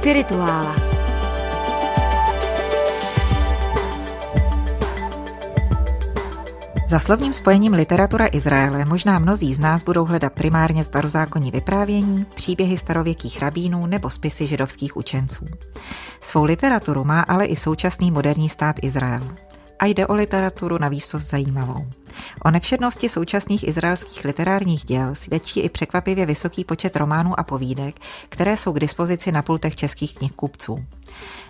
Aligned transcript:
Spirituála. 0.00 0.74
Za 6.88 6.98
slovním 6.98 7.32
spojením 7.32 7.72
literatura 7.72 8.26
Izraele 8.26 8.84
možná 8.84 9.18
mnozí 9.18 9.54
z 9.54 9.60
nás 9.60 9.82
budou 9.82 10.04
hledat 10.04 10.32
primárně 10.32 10.84
starozákonní 10.84 11.50
vyprávění, 11.50 12.26
příběhy 12.34 12.78
starověkých 12.78 13.42
rabínů 13.42 13.86
nebo 13.86 14.10
spisy 14.10 14.46
židovských 14.46 14.96
učenců. 14.96 15.46
Svou 16.20 16.44
literaturu 16.44 17.04
má 17.04 17.20
ale 17.20 17.46
i 17.46 17.56
současný 17.56 18.10
moderní 18.10 18.48
stát 18.48 18.76
Izrael 18.82 19.20
a 19.80 19.86
jde 19.86 20.06
o 20.06 20.14
literaturu 20.14 20.78
na 20.78 20.88
výsost 20.88 21.30
zajímavou. 21.30 21.86
O 22.44 22.50
nevšednosti 22.50 23.08
současných 23.08 23.68
izraelských 23.68 24.24
literárních 24.24 24.84
děl 24.84 25.14
svědčí 25.14 25.60
i 25.60 25.68
překvapivě 25.68 26.26
vysoký 26.26 26.64
počet 26.64 26.96
románů 26.96 27.40
a 27.40 27.42
povídek, 27.42 27.96
které 28.28 28.56
jsou 28.56 28.72
k 28.72 28.80
dispozici 28.80 29.32
na 29.32 29.42
pultech 29.42 29.76
českých 29.76 30.14
knihkupců. 30.14 30.84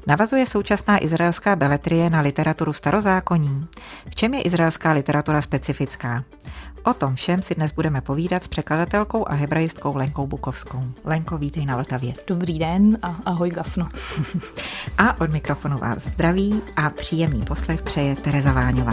Navazuje 0.06 0.46
současná 0.46 1.04
izraelská 1.04 1.56
beletrie 1.56 2.10
na 2.10 2.20
literaturu 2.20 2.72
starozákonní? 2.72 3.66
V 4.10 4.14
čem 4.14 4.34
je 4.34 4.42
izraelská 4.42 4.92
literatura 4.92 5.42
specifická? 5.42 6.24
O 6.84 6.94
tom 6.94 7.14
všem 7.14 7.42
si 7.42 7.54
dnes 7.54 7.72
budeme 7.72 8.00
povídat 8.00 8.44
s 8.44 8.48
překladatelkou 8.48 9.28
a 9.28 9.34
hebrajistkou 9.34 9.96
Lenkou 9.96 10.26
Bukovskou. 10.26 10.82
Lenko, 11.04 11.38
vítej 11.38 11.66
na 11.66 11.76
Vltavě. 11.76 12.14
Dobrý 12.26 12.58
den 12.58 12.98
a 13.02 13.16
ahoj 13.24 13.50
Gafno. 13.50 13.88
a 14.98 15.20
od 15.20 15.30
mikrofonu 15.30 15.78
vás 15.78 15.98
zdraví 15.98 16.62
a 16.76 16.90
příjemný 16.90 17.42
poslech 17.42 17.82
přeje 17.82 18.16
Tereza 18.16 18.52
Váňová. 18.52 18.92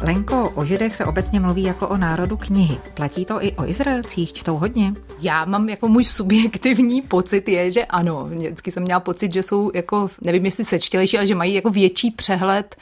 Lenko, 0.00 0.52
o 0.54 0.64
Židech 0.64 0.94
se 0.94 1.04
obecně 1.04 1.40
mluví 1.40 1.62
jako 1.62 1.88
o 1.88 1.96
národu 1.96 2.36
knihy. 2.36 2.78
Platí 2.94 3.24
to 3.24 3.44
i 3.44 3.52
o 3.52 3.66
Izraelcích? 3.66 4.32
Čtou 4.32 4.58
hodně? 4.58 4.94
Já 5.20 5.44
mám 5.44 5.68
jako 5.68 5.88
můj 5.88 6.04
subjektivní 6.04 7.02
pocit 7.02 7.48
je, 7.48 7.72
že 7.72 7.84
ano. 7.84 8.24
Vždycky 8.24 8.70
jsem 8.70 8.82
měla 8.82 9.00
pocit, 9.00 9.32
že 9.32 9.42
jsou 9.42 9.70
jako, 9.74 10.08
nevím 10.24 10.44
jestli 10.44 10.64
sečtělejší, 10.64 11.18
ale 11.18 11.26
že 11.26 11.34
mají 11.34 11.54
jako 11.54 11.70
větší 11.70 12.10
přehled 12.10 12.76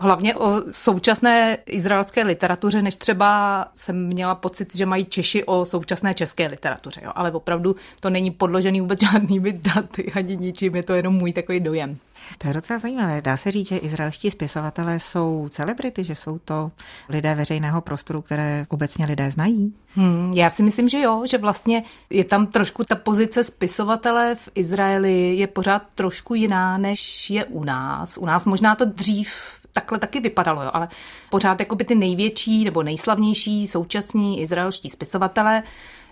hlavně 0.00 0.34
o 0.34 0.62
současné 0.70 1.58
izraelské 1.66 2.22
literatuře, 2.22 2.82
než 2.82 2.96
třeba 2.96 3.64
jsem 3.74 4.06
měla 4.06 4.34
pocit, 4.34 4.76
že 4.76 4.86
mají 4.86 5.04
Češi 5.04 5.44
o 5.44 5.64
současné 5.64 6.14
české 6.14 6.46
literatuře. 6.46 7.00
Jo. 7.04 7.12
Ale 7.14 7.32
opravdu 7.32 7.76
to 8.00 8.10
není 8.10 8.30
podložený 8.30 8.80
vůbec 8.80 9.00
žádnými 9.00 9.52
daty 9.52 10.12
ani 10.12 10.36
ničím, 10.36 10.76
je 10.76 10.82
to 10.82 10.92
jenom 10.92 11.14
můj 11.14 11.32
takový 11.32 11.60
dojem. 11.60 11.98
To 12.38 12.48
je 12.48 12.54
docela 12.54 12.78
zajímavé. 12.78 13.22
Dá 13.22 13.36
se 13.36 13.50
říct, 13.50 13.68
že 13.68 13.76
izraelští 13.76 14.30
spisovatelé 14.30 15.00
jsou 15.00 15.48
celebrity, 15.50 16.04
že 16.04 16.14
jsou 16.14 16.38
to 16.38 16.70
lidé 17.08 17.34
veřejného 17.34 17.80
prostoru, 17.80 18.22
které 18.22 18.66
obecně 18.68 19.06
lidé 19.06 19.30
znají? 19.30 19.74
Hmm, 19.94 20.32
já 20.34 20.50
si 20.50 20.62
myslím, 20.62 20.88
že 20.88 21.00
jo, 21.00 21.22
že 21.26 21.38
vlastně 21.38 21.82
je 22.10 22.24
tam 22.24 22.46
trošku 22.46 22.84
ta 22.84 22.94
pozice 22.94 23.44
spisovatele 23.44 24.34
v 24.34 24.48
Izraeli 24.54 25.34
je 25.36 25.46
pořád 25.46 25.82
trošku 25.94 26.34
jiná, 26.34 26.78
než 26.78 27.30
je 27.30 27.44
u 27.44 27.64
nás. 27.64 28.18
U 28.18 28.26
nás 28.26 28.46
možná 28.46 28.74
to 28.74 28.84
dřív 28.84 29.59
takhle 29.72 29.98
taky 29.98 30.20
vypadalo, 30.20 30.62
jo, 30.62 30.70
ale 30.72 30.88
pořád 31.30 31.60
jako 31.60 31.74
by 31.74 31.84
ty 31.84 31.94
největší 31.94 32.64
nebo 32.64 32.82
nejslavnější 32.82 33.66
současní 33.66 34.40
izraelští 34.40 34.90
spisovatelé 34.90 35.62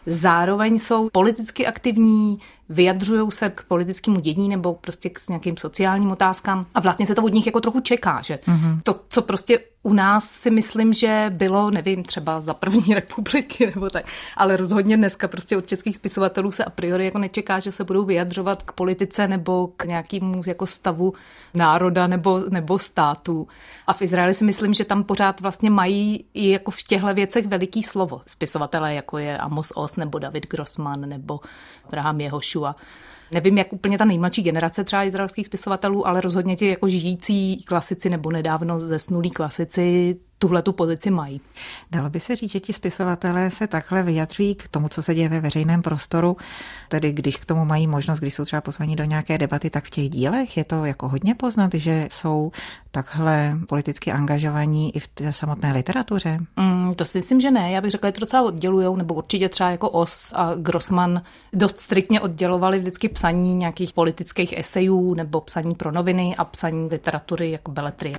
zároveň 0.07 0.79
jsou 0.79 1.11
politicky 1.11 1.67
aktivní, 1.67 2.39
vyjadřují 2.69 3.33
se 3.33 3.51
k 3.51 3.63
politickému 3.63 4.21
dění 4.21 4.49
nebo 4.49 4.75
prostě 4.75 5.11
k 5.11 5.29
nějakým 5.29 5.57
sociálním 5.57 6.11
otázkám 6.11 6.67
a 6.75 6.81
vlastně 6.81 7.07
se 7.07 7.15
to 7.15 7.23
od 7.23 7.33
nich 7.33 7.47
jako 7.47 7.61
trochu 7.61 7.81
čeká, 7.81 8.23
že 8.23 8.39
mm-hmm. 8.47 8.81
to, 8.83 9.01
co 9.09 9.23
prostě 9.23 9.59
u 9.83 9.93
nás 9.93 10.31
si 10.31 10.51
myslím, 10.51 10.93
že 10.93 11.27
bylo, 11.35 11.71
nevím, 11.71 12.03
třeba 12.03 12.41
za 12.41 12.55
první 12.55 12.95
republiky 12.95 13.73
nebo 13.75 13.91
tak, 13.91 14.05
ale 14.37 14.57
rozhodně 14.57 14.97
dneska 14.97 15.29
prostě 15.29 15.57
od 15.57 15.67
českých 15.67 15.97
spisovatelů 15.97 16.51
se 16.51 16.65
a 16.65 16.71
priori 16.71 17.05
jako 17.05 17.19
nečeká, 17.19 17.61
že 17.61 17.73
se 17.73 17.85
budou 17.85 18.05
vyjadřovat 18.05 18.63
k 18.63 18.73
politice 18.73 19.29
nebo 19.29 19.71
k 19.77 19.85
nějakému 19.85 20.43
jako 20.47 20.67
stavu 20.67 21.13
národa 21.55 22.07
nebo, 22.07 22.41
nebo 22.51 22.79
státu. 22.79 23.49
A 23.87 23.93
v 23.93 24.03
Izraeli 24.03 24.35
si 24.35 24.45
myslím, 24.45 24.75
že 24.75 24.85
tam 24.85 25.05
pořád 25.05 25.41
vlastně 25.41 25.71
mají 25.71 26.25
i 26.35 26.51
jako 26.51 26.71
v 26.71 26.83
těchto 26.83 27.15
věcech 27.15 27.47
veliký 27.47 27.83
slovo. 27.83 28.21
Spisovatelé 28.27 28.95
jako 28.95 29.19
je 29.19 29.39
Amos 29.39 29.73
Os 29.75 29.97
nebo 29.97 30.19
David 30.19 30.47
Grossman 30.51 31.09
nebo 31.09 31.41
Abraham 31.85 32.21
Jehošua. 32.59 32.77
Nevím, 33.33 33.59
jak 33.59 33.73
úplně 33.73 33.99
ta 33.99 34.05
nejmladší 34.05 34.43
generace 34.43 34.85
třeba 34.85 35.05
izraelských 35.05 35.47
spisovatelů, 35.47 36.07
ale 36.07 36.21
rozhodně 36.21 36.57
ti 36.57 36.67
jako 36.67 36.89
žijící 36.89 37.65
klasici 37.65 38.11
nebo 38.11 38.33
nedávno 38.33 38.79
zesnulí 38.79 39.31
klasici 39.31 40.17
tuhle 40.39 40.63
tu 40.63 40.73
pozici 40.73 41.11
mají. 41.11 41.41
Dalo 41.91 42.11
by 42.11 42.21
se 42.21 42.37
říct, 42.37 42.51
že 42.51 42.61
ti 42.61 42.73
spisovatelé 42.73 43.51
se 43.51 43.67
takhle 43.67 44.03
vyjadřují 44.03 44.55
k 44.55 44.69
tomu, 44.69 44.89
co 44.89 45.03
se 45.03 45.15
děje 45.15 45.29
ve 45.29 45.41
veřejném 45.41 45.83
prostoru, 45.83 46.37
tedy 46.89 47.13
když 47.13 47.37
k 47.37 47.45
tomu 47.45 47.65
mají 47.65 47.87
možnost, 47.87 48.19
když 48.19 48.35
jsou 48.35 48.45
třeba 48.45 48.61
pozvaní 48.61 48.97
do 48.97 49.05
nějaké 49.05 49.39
debaty, 49.39 49.71
tak 49.71 49.85
v 49.85 49.91
těch 49.91 50.11
dílech 50.11 50.57
je 50.57 50.65
to 50.65 50.85
jako 50.85 51.09
hodně 51.09 51.35
poznat, 51.35 51.75
že 51.75 52.07
jsou 52.11 52.53
takhle 52.91 53.59
politicky 53.69 54.13
angažovaní 54.13 54.97
i 54.97 55.01
v 55.01 55.09
té 55.09 55.33
samotné 55.33 55.73
literatuře? 55.73 56.39
Mm, 56.57 56.95
to 56.95 57.05
si 57.05 57.19
myslím, 57.19 57.41
že 57.41 57.51
ne. 57.51 57.71
Já 57.71 57.81
bych 57.81 57.91
řekla, 57.91 58.09
že 58.09 58.13
to 58.13 58.21
docela 58.21 58.43
oddělujou, 58.43 58.97
nebo 58.97 59.15
určitě 59.15 59.49
třeba 59.49 59.71
jako 59.71 59.91
Os 59.91 60.33
a 60.37 60.55
Grossman 60.55 61.23
dost 61.53 61.79
striktně 61.79 62.21
oddělovali 62.21 62.79
vždycky 62.79 63.09
psaní 63.09 63.55
nějakých 63.55 63.93
politických 63.93 64.59
esejů 64.59 65.15
nebo 65.15 65.41
psaní 65.41 65.75
pro 65.75 65.93
noviny 65.93 66.37
a 66.37 66.45
psaní 66.45 66.89
literatury 66.89 67.51
jako 67.51 67.71
beletrie 67.71 68.19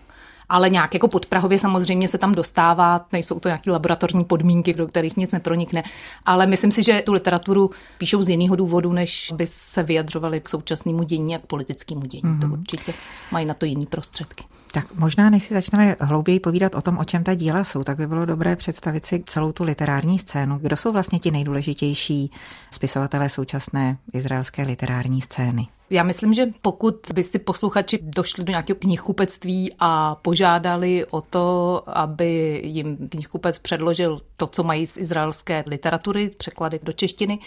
ale 0.50 0.70
nějak 0.70 0.94
jako 0.94 1.08
podprahově 1.08 1.60
samozřejmě 1.60 2.08
se 2.08 2.18
tam 2.18 2.32
dostává, 2.32 3.06
nejsou 3.12 3.40
to 3.40 3.50
nějaké 3.50 3.72
laboratorní 3.72 4.26
podmínky, 4.26 4.74
do 4.74 4.88
kterých 4.88 5.18
nic 5.18 5.32
nepronikne, 5.32 5.84
ale 6.26 6.48
myslím 6.48 6.72
si, 6.72 6.84
že 6.84 7.02
tu 7.06 7.14
literaturu 7.14 7.72
píšou 7.98 8.22
z 8.22 8.30
jiného 8.30 8.56
důvodu, 8.56 8.94
než 8.94 9.34
by 9.36 9.48
se 9.48 9.84
vyjadřovali 9.84 10.42
k 10.42 10.50
současnému 10.50 11.04
dění 11.04 11.36
a 11.36 11.40
k 11.40 11.46
politickému 11.46 12.02
dění. 12.02 12.24
Mm-hmm. 12.24 12.40
To 12.40 12.48
mhm. 12.48 12.60
určitě 12.60 12.94
mají 13.32 13.46
na 13.46 13.54
to 13.54 13.66
jiné 13.66 13.86
prostředky. 13.86 14.44
Tak 14.72 14.96
možná, 14.96 15.30
než 15.30 15.44
si 15.44 15.54
začneme 15.54 15.96
hlouběji 16.00 16.40
povídat 16.40 16.76
o 16.76 16.82
tom, 16.82 16.98
o 16.98 17.04
čem 17.04 17.24
ta 17.24 17.34
díla 17.34 17.64
jsou, 17.64 17.84
tak 17.84 17.98
by 17.98 18.08
bylo 18.08 18.26
dobré 18.26 18.56
představit 18.56 19.06
si 19.06 19.24
celou 19.26 19.52
tu 19.52 19.64
literární 19.64 20.20
scénu. 20.20 20.60
Kdo 20.62 20.76
jsou 20.76 20.92
vlastně 20.92 21.20
ti 21.20 21.32
nejdůležitější 21.32 22.32
spisovatelé 22.72 23.30
současné 23.30 23.98
izraelské 24.14 24.64
literární 24.64 25.22
scény? 25.22 25.68
Já 25.90 26.04
myslím, 26.04 26.34
že 26.34 26.46
pokud 26.62 26.96
by 27.14 27.24
si 27.24 27.40
posluchači 27.40 28.00
došli 28.02 28.44
do 28.44 28.52
nějakého 28.52 28.78
knihkupectví 28.80 29.74
a 29.80 30.16
požádali 30.16 31.06
o 31.06 31.22
to, 31.22 31.84
aby 31.88 32.62
jim 32.66 33.10
knihkupec 33.10 33.58
předložil 33.58 34.22
to, 34.38 34.48
co 34.48 34.64
mají 34.64 34.88
z 34.88 34.98
izraelské 34.98 35.64
literatury, 35.68 36.30
překlady 36.38 36.80
do 36.84 36.94
češtiny, 36.94 37.40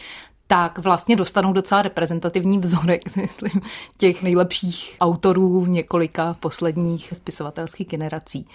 tak 0.46 0.78
vlastně 0.78 1.16
dostanou 1.16 1.52
docela 1.52 1.82
reprezentativní 1.82 2.58
vzorek, 2.58 3.16
myslím, 3.16 3.62
těch 3.96 4.22
nejlepších 4.22 4.96
autorů 5.00 5.66
několika 5.66 6.36
posledních 6.40 7.12
spisovatelských 7.12 7.88
generací. 7.88 8.46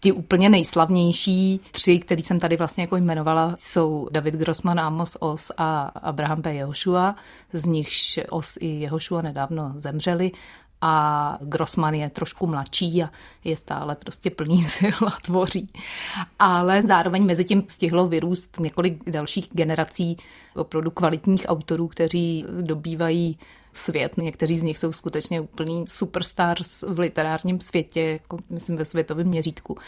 Ty 0.00 0.12
úplně 0.12 0.50
nejslavnější 0.50 1.60
tři, 1.70 1.98
který 1.98 2.22
jsem 2.22 2.40
tady 2.40 2.56
vlastně 2.56 2.82
jako 2.82 2.96
jmenovala, 2.96 3.54
jsou 3.58 4.08
David 4.12 4.34
Grossman, 4.34 4.80
Amos 4.80 5.16
Os 5.20 5.52
a 5.56 5.82
Abraham 5.82 6.42
P. 6.42 6.54
Jehošua. 6.54 7.16
Z 7.52 7.66
nichž 7.66 8.20
Os 8.30 8.58
i 8.60 8.66
Jehošua 8.66 9.22
nedávno 9.22 9.74
zemřeli 9.76 10.32
a 10.80 11.38
Grossman 11.40 11.94
je 11.94 12.10
trošku 12.10 12.46
mladší 12.46 13.02
a 13.02 13.10
je 13.44 13.56
stále 13.56 13.94
prostě 13.94 14.30
plný 14.30 14.62
sil 14.76 14.98
a 15.06 15.20
tvoří. 15.22 15.68
Ale 16.38 16.82
zároveň 16.82 17.24
mezi 17.24 17.44
tím 17.44 17.64
stihlo 17.68 18.08
vyrůst 18.08 18.60
několik 18.60 19.10
dalších 19.10 19.48
generací 19.52 20.16
opravdu 20.56 20.90
kvalitních 20.90 21.44
autorů, 21.48 21.88
kteří 21.88 22.44
dobývají 22.60 23.38
svět. 23.72 24.16
Někteří 24.16 24.56
z 24.56 24.62
nich 24.62 24.78
jsou 24.78 24.92
skutečně 24.92 25.40
úplný 25.40 25.84
superstars 25.88 26.84
v 26.88 26.98
literárním 26.98 27.60
světě, 27.60 28.00
jako 28.00 28.38
myslím 28.50 28.76
ve 28.76 28.84
světovém 28.84 29.26
měřítku. 29.26 29.78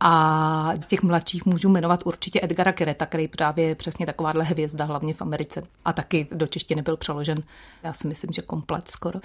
A 0.00 0.72
z 0.80 0.86
těch 0.86 1.02
mladších 1.02 1.46
můžu 1.46 1.68
jmenovat 1.68 2.00
určitě 2.04 2.40
Edgara 2.42 2.72
Kereta, 2.72 3.06
který 3.06 3.28
právě 3.28 3.68
je 3.68 3.74
přesně 3.74 4.06
takováhle 4.06 4.44
hvězda, 4.44 4.84
hlavně 4.84 5.14
v 5.14 5.22
Americe. 5.22 5.62
A 5.84 5.92
taky 5.92 6.28
do 6.32 6.46
češtiny 6.46 6.82
byl 6.82 6.96
přeložen, 6.96 7.42
já 7.82 7.92
si 7.92 8.08
myslím, 8.08 8.32
že 8.32 8.42
komplet 8.42 8.88
skoro. 8.88 9.20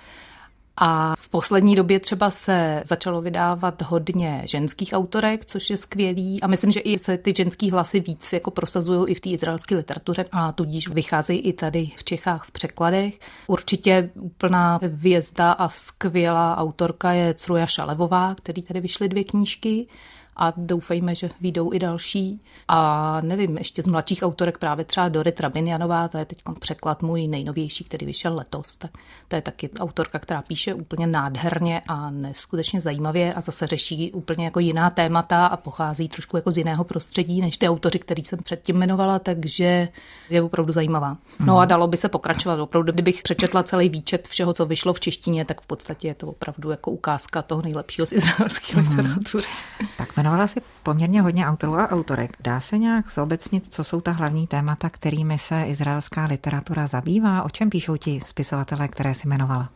A 0.83 1.15
v 1.19 1.29
poslední 1.29 1.75
době 1.75 1.99
třeba 1.99 2.29
se 2.29 2.83
začalo 2.85 3.21
vydávat 3.21 3.81
hodně 3.81 4.41
ženských 4.45 4.93
autorek, 4.93 5.45
což 5.45 5.69
je 5.69 5.77
skvělý. 5.77 6.41
A 6.41 6.47
myslím, 6.47 6.71
že 6.71 6.79
i 6.79 6.99
se 6.99 7.17
ty 7.17 7.33
ženský 7.37 7.71
hlasy 7.71 7.99
víc 7.99 8.33
jako 8.33 8.51
prosazují 8.51 9.11
i 9.11 9.15
v 9.15 9.19
té 9.19 9.29
izraelské 9.29 9.75
literatuře 9.75 10.25
a 10.31 10.51
tudíž 10.51 10.87
vycházejí 10.87 11.39
i 11.39 11.53
tady 11.53 11.89
v 11.95 12.03
Čechách 12.03 12.45
v 12.45 12.51
překladech. 12.51 13.19
Určitě 13.47 14.09
úplná 14.15 14.79
vězda 14.83 15.51
a 15.51 15.69
skvělá 15.69 16.57
autorka 16.57 17.11
je 17.11 17.33
Cruja 17.33 17.65
Šalevová, 17.65 18.35
který 18.35 18.61
tady 18.61 18.81
vyšly 18.81 19.09
dvě 19.09 19.23
knížky 19.23 19.87
a 20.35 20.53
doufejme, 20.57 21.15
že 21.15 21.29
vyjdou 21.41 21.73
i 21.73 21.79
další. 21.79 22.41
A 22.67 23.21
nevím, 23.21 23.57
ještě 23.57 23.83
z 23.83 23.87
mladších 23.87 24.23
autorek 24.23 24.57
právě 24.57 24.85
třeba 24.85 25.09
Dorit 25.09 25.39
Rabinjanová, 25.39 26.07
to 26.07 26.17
je 26.17 26.25
teď 26.25 26.39
překlad 26.59 27.01
můj 27.01 27.27
nejnovější, 27.27 27.83
který 27.83 28.05
vyšel 28.05 28.35
letos, 28.35 28.77
tak 28.77 28.91
to 29.27 29.35
je 29.35 29.41
taky 29.41 29.69
autorka, 29.79 30.19
která 30.19 30.41
píše 30.41 30.73
úplně 30.73 31.07
nádherně 31.07 31.81
a 31.87 32.09
neskutečně 32.09 32.81
zajímavě 32.81 33.33
a 33.33 33.41
zase 33.41 33.67
řeší 33.67 34.11
úplně 34.11 34.45
jako 34.45 34.59
jiná 34.59 34.89
témata 34.89 35.45
a 35.45 35.57
pochází 35.57 36.07
trošku 36.07 36.37
jako 36.37 36.51
z 36.51 36.57
jiného 36.57 36.83
prostředí 36.83 37.41
než 37.41 37.57
ty 37.57 37.69
autoři, 37.69 37.99
který 37.99 38.23
jsem 38.23 38.39
předtím 38.39 38.75
jmenovala, 38.75 39.19
takže 39.19 39.87
je 40.29 40.41
opravdu 40.41 40.73
zajímavá. 40.73 41.17
No 41.39 41.57
a 41.57 41.61
mhm. 41.61 41.69
dalo 41.69 41.87
by 41.87 41.97
se 41.97 42.09
pokračovat. 42.09 42.59
Opravdu, 42.59 42.91
kdybych 42.91 43.23
přečetla 43.23 43.63
celý 43.63 43.89
výčet 43.89 44.27
všeho, 44.27 44.53
co 44.53 44.65
vyšlo 44.65 44.93
v 44.93 44.99
češtině, 44.99 45.45
tak 45.45 45.61
v 45.61 45.67
podstatě 45.67 46.07
je 46.07 46.13
to 46.13 46.27
opravdu 46.27 46.71
jako 46.71 46.91
ukázka 46.91 47.41
toho 47.41 47.61
nejlepšího 47.61 48.05
z 48.05 48.11
izraelské 48.11 48.73
mm-hmm. 48.73 48.97
literatury. 48.97 49.47
Tak 49.97 50.15
jmenovala 50.21 50.47
si 50.47 50.61
poměrně 50.83 51.21
hodně 51.21 51.47
autorů 51.47 51.73
a 51.73 51.89
autorek. 51.89 52.37
Dá 52.39 52.59
se 52.59 52.77
nějak 52.77 53.11
zobecnit, 53.11 53.73
co 53.73 53.83
jsou 53.83 54.01
ta 54.01 54.11
hlavní 54.11 54.47
témata, 54.47 54.89
kterými 54.89 55.37
se 55.37 55.63
izraelská 55.63 56.25
literatura 56.25 56.87
zabývá? 56.87 57.43
O 57.43 57.49
čem 57.49 57.69
píšou 57.69 57.97
ti 57.97 58.21
spisovatelé, 58.25 58.87
které 58.87 59.13
si 59.13 59.27
jmenovala? 59.27 59.69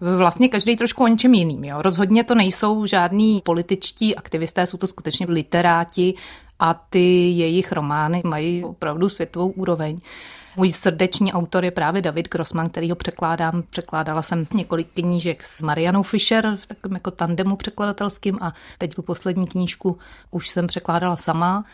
Vlastně 0.00 0.48
každý 0.48 0.76
trošku 0.76 1.04
o 1.04 1.06
něčem 1.06 1.34
jiným. 1.34 1.64
Jo. 1.64 1.82
Rozhodně 1.82 2.24
to 2.24 2.34
nejsou 2.34 2.86
žádní 2.86 3.42
političtí 3.44 4.16
aktivisté, 4.16 4.66
jsou 4.66 4.76
to 4.76 4.86
skutečně 4.86 5.26
literáti 5.28 6.14
a 6.58 6.74
ty 6.74 7.30
jejich 7.30 7.72
romány 7.72 8.22
mají 8.24 8.64
opravdu 8.64 9.08
světovou 9.08 9.48
úroveň. 9.48 9.98
Můj 10.56 10.72
srdeční 10.72 11.32
autor 11.32 11.64
je 11.64 11.70
právě 11.70 12.02
David 12.02 12.28
Grossman, 12.28 12.68
který 12.68 12.90
ho 12.90 12.96
překládám. 12.96 13.62
Překládala 13.70 14.22
jsem 14.22 14.46
několik 14.54 14.88
knížek 14.94 15.44
s 15.44 15.62
Marianou 15.62 16.02
Fischer 16.02 16.56
v 16.56 16.66
takovém 16.66 16.94
jako 16.94 17.10
tandemu 17.10 17.56
překladatelským 17.56 18.38
a 18.40 18.52
teď 18.78 18.94
tu 18.94 19.02
poslední 19.02 19.46
knížku 19.46 19.98
už 20.30 20.48
jsem 20.48 20.66
překládala 20.66 21.16
sama. 21.16 21.64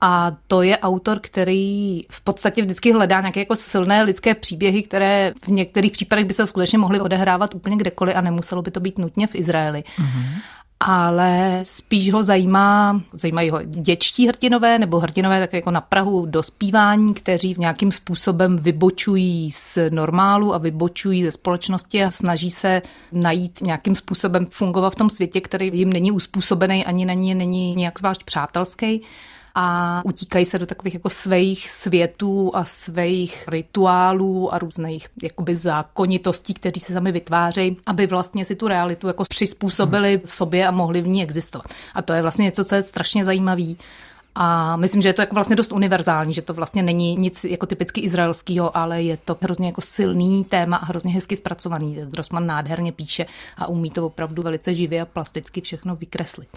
A 0.00 0.32
to 0.46 0.62
je 0.62 0.78
autor, 0.78 1.18
který 1.20 2.02
v 2.10 2.20
podstatě 2.20 2.62
vždycky 2.62 2.92
hledá 2.92 3.20
nějaké 3.20 3.40
jako 3.40 3.56
silné 3.56 4.02
lidské 4.02 4.34
příběhy, 4.34 4.82
které 4.82 5.32
v 5.44 5.48
některých 5.48 5.92
případech 5.92 6.24
by 6.24 6.34
se 6.34 6.46
skutečně 6.46 6.78
mohly 6.78 7.00
odehrávat 7.00 7.54
úplně 7.54 7.76
kdekoliv 7.76 8.16
a 8.16 8.20
nemuselo 8.20 8.62
by 8.62 8.70
to 8.70 8.80
být 8.80 8.98
nutně 8.98 9.26
v 9.26 9.34
Izraeli. 9.34 9.84
Mm-hmm 9.98 10.40
ale 10.80 11.60
spíš 11.62 12.12
ho 12.12 12.22
zajímá, 12.22 13.00
zajímají 13.12 13.50
ho 13.50 13.62
děčtí 13.62 14.28
hrdinové 14.28 14.78
nebo 14.78 15.00
hrdinové 15.00 15.40
tak 15.40 15.52
jako 15.52 15.70
na 15.70 15.80
Prahu 15.80 16.26
dospívání, 16.26 17.14
kteří 17.14 17.54
v 17.54 17.58
nějakým 17.58 17.92
způsobem 17.92 18.58
vybočují 18.58 19.50
z 19.52 19.78
normálu 19.90 20.54
a 20.54 20.58
vybočují 20.58 21.24
ze 21.24 21.30
společnosti 21.30 22.04
a 22.04 22.10
snaží 22.10 22.50
se 22.50 22.82
najít 23.12 23.62
nějakým 23.62 23.94
způsobem 23.94 24.46
fungovat 24.50 24.90
v 24.90 24.96
tom 24.96 25.10
světě, 25.10 25.40
který 25.40 25.70
jim 25.74 25.92
není 25.92 26.12
uspůsobený 26.12 26.86
ani 26.86 27.04
není, 27.04 27.34
není 27.34 27.74
nějak 27.74 27.98
zvlášť 27.98 28.24
přátelský 28.24 29.02
a 29.58 30.02
utíkají 30.04 30.44
se 30.44 30.58
do 30.58 30.66
takových 30.66 30.94
jako 30.94 31.10
svých 31.10 31.70
světů 31.70 32.50
a 32.54 32.64
svých 32.64 33.48
rituálů 33.48 34.54
a 34.54 34.58
různých 34.58 35.08
jakoby 35.22 35.54
zákonitostí, 35.54 36.54
které 36.54 36.80
se 36.80 36.92
sami 36.92 37.12
vytvářejí, 37.12 37.76
aby 37.86 38.06
vlastně 38.06 38.44
si 38.44 38.56
tu 38.56 38.68
realitu 38.68 39.06
jako 39.06 39.24
přizpůsobili 39.28 40.12
hmm. 40.12 40.20
sobě 40.24 40.66
a 40.66 40.70
mohli 40.70 41.00
v 41.00 41.08
ní 41.08 41.22
existovat. 41.22 41.66
A 41.94 42.02
to 42.02 42.12
je 42.12 42.22
vlastně 42.22 42.42
něco, 42.42 42.64
co 42.64 42.74
je 42.74 42.82
strašně 42.82 43.24
zajímavý 43.24 43.78
a 44.38 44.76
myslím, 44.76 45.02
že 45.02 45.08
je 45.08 45.12
to 45.12 45.22
jako 45.22 45.34
vlastně 45.34 45.56
dost 45.56 45.72
univerzální, 45.72 46.34
že 46.34 46.42
to 46.42 46.54
vlastně 46.54 46.82
není 46.82 47.16
nic 47.16 47.44
jako 47.44 47.66
typicky 47.66 48.00
izraelského, 48.00 48.76
ale 48.76 49.02
je 49.02 49.16
to 49.16 49.36
hrozně 49.40 49.66
jako 49.66 49.80
silný 49.80 50.44
téma 50.44 50.76
a 50.76 50.84
hrozně 50.84 51.12
hezky 51.12 51.36
zpracovaný. 51.36 51.98
Grossman 52.10 52.46
nádherně 52.46 52.92
píše 52.92 53.26
a 53.56 53.66
umí 53.66 53.90
to 53.90 54.06
opravdu 54.06 54.42
velice 54.42 54.74
živě 54.74 55.00
a 55.00 55.04
plasticky 55.04 55.60
všechno 55.60 55.96
vykreslit. 55.96 56.48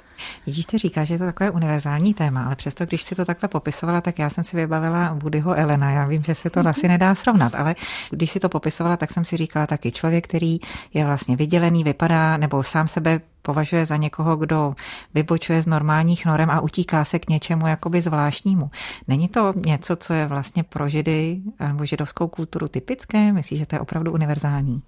Vidíš, 0.46 0.66
ty 0.66 0.78
říká, 0.78 1.04
že 1.04 1.14
je 1.14 1.18
to 1.18 1.26
takové 1.26 1.52
univerzální 1.52 2.14
téma, 2.14 2.44
ale 2.44 2.56
přesto, 2.56 2.86
když 2.86 3.04
si 3.04 3.16
to 3.16 3.26
takhle 3.26 3.50
popisovala, 3.50 4.02
tak 4.02 4.20
já 4.20 4.30
jsem 4.30 4.44
si 4.44 4.58
vybavila 4.58 5.14
Woodyho 5.14 5.54
Elena. 5.54 5.92
Já 5.92 6.06
vím, 6.06 6.24
že 6.24 6.36
se 6.36 6.50
to 6.50 6.60
asi 6.60 6.88
nedá 6.88 7.16
srovnat, 7.16 7.56
ale 7.56 7.76
když 8.10 8.32
si 8.32 8.40
to 8.40 8.50
popisovala, 8.50 8.98
tak 8.98 9.12
jsem 9.12 9.26
si 9.26 9.38
říkala 9.38 9.68
taky 9.68 9.92
člověk, 9.92 10.28
který 10.28 10.60
je 10.94 11.06
vlastně 11.06 11.36
vydělený, 11.36 11.84
vypadá 11.84 12.38
nebo 12.38 12.64
sám 12.64 12.88
sebe 12.88 13.22
považuje 13.42 13.86
za 13.86 13.96
někoho, 13.96 14.36
kdo 14.36 14.76
vybočuje 15.14 15.62
z 15.62 15.68
normálních 15.68 16.26
norem 16.26 16.50
a 16.50 16.60
utíká 16.60 17.06
se 17.06 17.20
k 17.20 17.30
něčemu 17.30 17.68
jakoby 17.68 18.02
zvláštnímu. 18.02 18.72
Není 19.08 19.28
to 19.28 19.54
něco, 19.66 19.96
co 19.96 20.14
je 20.14 20.28
vlastně 20.28 20.64
pro 20.64 20.90
židy 20.90 21.42
nebo 21.68 21.86
židovskou 21.86 22.28
kulturu 22.28 22.68
typické? 22.68 23.34
Myslíš, 23.34 23.60
že 23.60 23.66
to 23.66 23.76
je 23.76 23.80
opravdu 23.80 24.12
univerzální? 24.12 24.82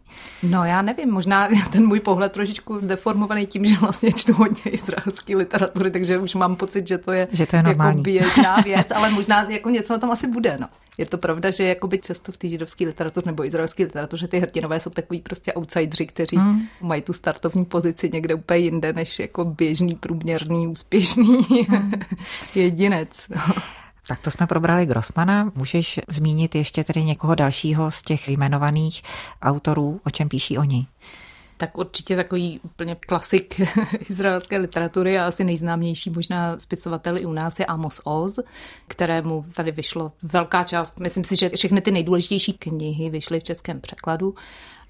No 0.43 0.65
já 0.65 0.81
nevím, 0.81 1.11
možná 1.11 1.47
ten 1.71 1.87
můj 1.87 1.99
pohled 1.99 2.31
trošičku 2.31 2.79
zdeformovaný 2.79 3.45
tím, 3.45 3.65
že 3.65 3.77
vlastně 3.77 4.11
čtu 4.13 4.33
hodně 4.33 4.71
izraelské 4.71 5.35
literatury, 5.35 5.91
takže 5.91 6.17
už 6.17 6.35
mám 6.35 6.55
pocit, 6.55 6.87
že 6.87 6.97
to 6.97 7.11
je, 7.11 7.27
že 7.31 7.45
to 7.45 7.55
je 7.55 7.63
normální. 7.63 7.91
jako 7.91 8.01
běžná 8.01 8.55
věc, 8.65 8.87
ale 8.95 9.09
možná 9.09 9.49
jako 9.49 9.69
něco 9.69 9.93
na 9.93 9.99
tom 9.99 10.11
asi 10.11 10.27
bude. 10.27 10.57
No. 10.61 10.67
Je 10.97 11.05
to 11.05 11.17
pravda, 11.17 11.51
že 11.51 11.63
jakoby 11.63 11.97
často 11.97 12.31
v 12.31 12.37
té 12.37 12.49
židovské 12.49 12.85
literatuře 12.85 13.25
nebo 13.25 13.45
izraelské 13.45 13.83
literatuře 13.83 14.27
ty 14.27 14.39
hrdinové 14.39 14.79
jsou 14.79 14.89
takový 14.89 15.19
prostě 15.19 15.53
outsidři, 15.53 16.05
kteří 16.05 16.37
hmm. 16.37 16.67
mají 16.81 17.01
tu 17.01 17.13
startovní 17.13 17.65
pozici 17.65 18.09
někde 18.13 18.35
úplně 18.35 18.59
jinde 18.59 18.93
než 18.93 19.19
jako 19.19 19.45
běžný, 19.45 19.95
průměrný, 19.95 20.67
úspěšný 20.67 21.37
hmm. 21.69 21.91
jedinec. 22.55 23.27
Tak 24.07 24.19
to 24.19 24.31
jsme 24.31 24.47
probrali 24.47 24.85
Grossmana. 24.85 25.51
Můžeš 25.55 25.99
zmínit 26.07 26.55
ještě 26.55 26.83
tedy 26.83 27.03
někoho 27.03 27.35
dalšího 27.35 27.91
z 27.91 28.01
těch 28.01 28.29
jmenovaných 28.29 29.01
autorů, 29.41 30.01
o 30.05 30.09
čem 30.09 30.29
píší 30.29 30.57
oni? 30.57 30.87
Tak 31.61 31.77
určitě 31.77 32.15
takový 32.15 32.59
úplně 32.63 32.95
klasik 32.95 33.61
izraelské 34.09 34.57
literatury 34.57 35.17
a 35.17 35.27
asi 35.27 35.43
nejznámější 35.43 36.09
možná 36.09 36.59
spisovatel 36.59 37.17
i 37.17 37.25
u 37.25 37.33
nás 37.33 37.59
je 37.59 37.65
Amos 37.65 38.01
Oz, 38.03 38.39
kterému 38.87 39.45
tady 39.55 39.71
vyšlo 39.71 40.11
velká 40.23 40.63
část, 40.63 40.99
myslím 40.99 41.23
si, 41.23 41.35
že 41.35 41.49
všechny 41.49 41.81
ty 41.81 41.91
nejdůležitější 41.91 42.53
knihy 42.53 43.09
vyšly 43.09 43.39
v 43.39 43.43
českém 43.43 43.81
překladu. 43.81 44.35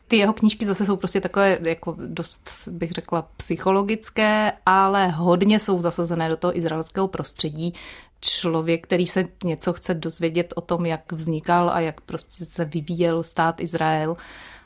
Ty 0.07 0.17
jeho 0.17 0.33
knížky 0.33 0.65
zase 0.65 0.85
jsou 0.85 0.97
prostě 0.97 1.21
takové 1.21 1.59
jako 1.61 1.95
dost, 2.05 2.67
bych 2.67 2.91
řekla, 2.91 3.27
psychologické, 3.37 4.53
ale 4.65 5.07
hodně 5.07 5.59
jsou 5.59 5.79
zasazené 5.79 6.29
do 6.29 6.37
toho 6.37 6.57
izraelského 6.57 7.07
prostředí. 7.07 7.73
Člověk, 8.21 8.83
který 8.83 9.07
se 9.07 9.27
něco 9.43 9.73
chce 9.73 9.93
dozvědět 9.93 10.53
o 10.55 10.61
tom, 10.61 10.85
jak 10.85 11.11
vznikal 11.11 11.69
a 11.69 11.79
jak 11.79 12.01
prostě 12.01 12.45
se 12.45 12.65
vyvíjel 12.65 13.23
stát 13.23 13.59
Izrael, 13.59 14.17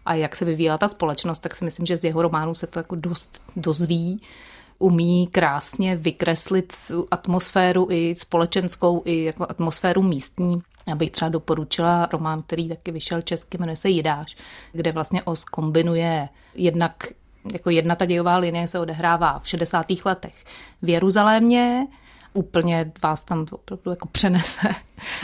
a 0.05 0.13
jak 0.13 0.35
se 0.35 0.45
vyvíjela 0.45 0.77
ta 0.77 0.87
společnost, 0.87 1.39
tak 1.39 1.55
si 1.55 1.65
myslím, 1.65 1.85
že 1.85 1.97
z 1.97 2.03
jeho 2.03 2.21
románu 2.21 2.55
se 2.55 2.67
to 2.67 2.79
jako 2.79 2.95
dost 2.95 3.43
dozví. 3.55 4.21
Umí 4.79 5.27
krásně 5.27 5.95
vykreslit 5.95 6.73
atmosféru 7.11 7.87
i 7.91 8.15
společenskou, 8.15 9.01
i 9.05 9.23
jako 9.23 9.45
atmosféru 9.49 10.01
místní. 10.01 10.61
Já 10.87 10.95
bych 10.95 11.11
třeba 11.11 11.29
doporučila 11.29 12.09
román, 12.11 12.41
který 12.41 12.69
taky 12.69 12.91
vyšel 12.91 13.21
česky, 13.21 13.57
jmenuje 13.57 13.75
se 13.75 13.89
Jidáš, 13.89 14.37
kde 14.71 14.91
vlastně 14.91 15.23
Os 15.23 15.45
kombinuje 15.45 16.29
jednak 16.55 17.07
jako 17.53 17.69
jedna 17.69 17.95
ta 17.95 18.05
dějová 18.05 18.37
linie 18.37 18.67
se 18.67 18.79
odehrává 18.79 19.39
v 19.39 19.47
60. 19.47 19.85
letech 20.05 20.43
v 20.81 20.89
Jeruzalémě, 20.89 21.87
úplně 22.35 22.91
vás 23.03 23.23
tam 23.23 23.45
opravdu 23.51 23.91
jako 23.91 24.07
přenese. 24.07 24.69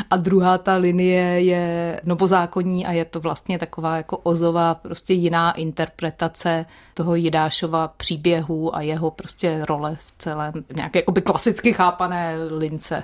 A 0.09 0.17
druhá 0.17 0.57
ta 0.57 0.75
linie 0.75 1.41
je 1.41 1.99
novozákonní 2.03 2.85
a 2.85 2.91
je 2.91 3.05
to 3.05 3.19
vlastně 3.19 3.59
taková 3.59 3.97
jako 3.97 4.17
ozová, 4.17 4.75
prostě 4.75 5.13
jiná 5.13 5.51
interpretace 5.51 6.65
toho 6.93 7.15
Jidášova 7.15 7.87
příběhu 7.87 8.75
a 8.75 8.81
jeho 8.81 9.11
prostě 9.11 9.65
role 9.65 9.97
v 10.05 10.13
celém 10.17 10.53
nějaké 10.75 10.99
jakoby 10.99 11.21
klasicky 11.21 11.73
chápané 11.73 12.35
lince. 12.57 13.03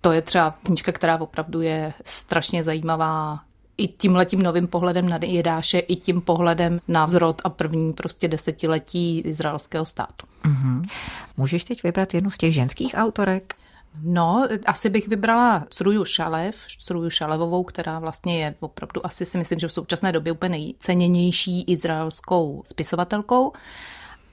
To 0.00 0.12
je 0.12 0.22
třeba 0.22 0.50
knížka, 0.62 0.92
která 0.92 1.20
opravdu 1.20 1.60
je 1.60 1.92
strašně 2.04 2.64
zajímavá 2.64 3.40
i 3.82 3.88
tím 3.88 4.16
letím 4.16 4.42
novým 4.42 4.66
pohledem 4.66 5.08
na 5.08 5.18
Jedáše, 5.22 5.78
i 5.78 5.96
tím 5.96 6.20
pohledem 6.20 6.80
na 6.88 7.06
zrod 7.06 7.40
a 7.44 7.48
první 7.50 7.92
prostě 7.92 8.28
desetiletí 8.28 9.20
izraelského 9.20 9.86
státu. 9.86 10.26
Mm-hmm. 10.44 10.88
Můžeš 11.36 11.64
teď 11.64 11.82
vybrat 11.82 12.14
jednu 12.14 12.30
z 12.30 12.38
těch 12.38 12.54
ženských 12.54 12.94
autorek? 12.98 13.54
No, 14.02 14.48
asi 14.66 14.90
bych 14.90 15.08
vybrala 15.08 15.66
Cruju 15.70 16.04
Šalev, 16.04 16.56
Cruju 16.84 17.10
Šalevovou, 17.10 17.64
která 17.64 17.98
vlastně 17.98 18.38
je 18.38 18.54
opravdu 18.60 19.06
asi 19.06 19.24
si 19.24 19.38
myslím, 19.38 19.58
že 19.58 19.68
v 19.68 19.72
současné 19.72 20.12
době 20.12 20.32
úplně 20.32 20.50
nejceněnější 20.50 21.62
izraelskou 21.62 22.62
spisovatelkou. 22.66 23.52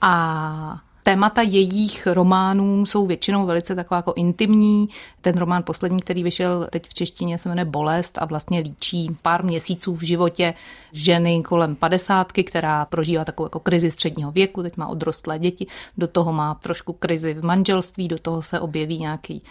A 0.02 0.82
Témata 1.10 1.42
jejich 1.42 2.08
románů 2.08 2.86
jsou 2.86 3.06
většinou 3.06 3.46
velice 3.46 3.76
taková 3.76 3.98
jako 3.98 4.14
intimní. 4.16 4.90
Ten 5.22 5.38
román 5.38 5.64
poslední, 5.64 6.00
který 6.00 6.24
vyšel 6.24 6.68
teď 6.70 6.90
v 6.90 6.94
češtině, 6.94 7.38
se 7.38 7.50
jmenuje 7.50 7.66
Bolest 7.66 8.18
a 8.18 8.26
vlastně 8.26 8.60
líčí 8.60 9.18
pár 9.22 9.44
měsíců 9.44 9.96
v 9.96 10.02
životě 10.02 10.54
ženy 10.92 11.44
kolem 11.44 11.76
padesátky, 11.76 12.44
která 12.44 12.86
prožívá 12.86 13.26
takovou 13.26 13.46
jako 13.46 13.60
krizi 13.60 13.92
středního 13.92 14.32
věku, 14.32 14.64
teď 14.64 14.78
má 14.78 14.88
odrostlé 14.88 15.40
děti, 15.40 15.68
do 15.98 16.08
toho 16.08 16.34
má 16.34 16.56
trošku 16.56 16.94
krizi 16.94 17.34
v 17.34 17.46
manželství, 17.46 18.08
do 18.08 18.20
toho 18.20 18.42
se 18.42 18.60
objeví 18.60 19.00
nějaký 19.00 19.42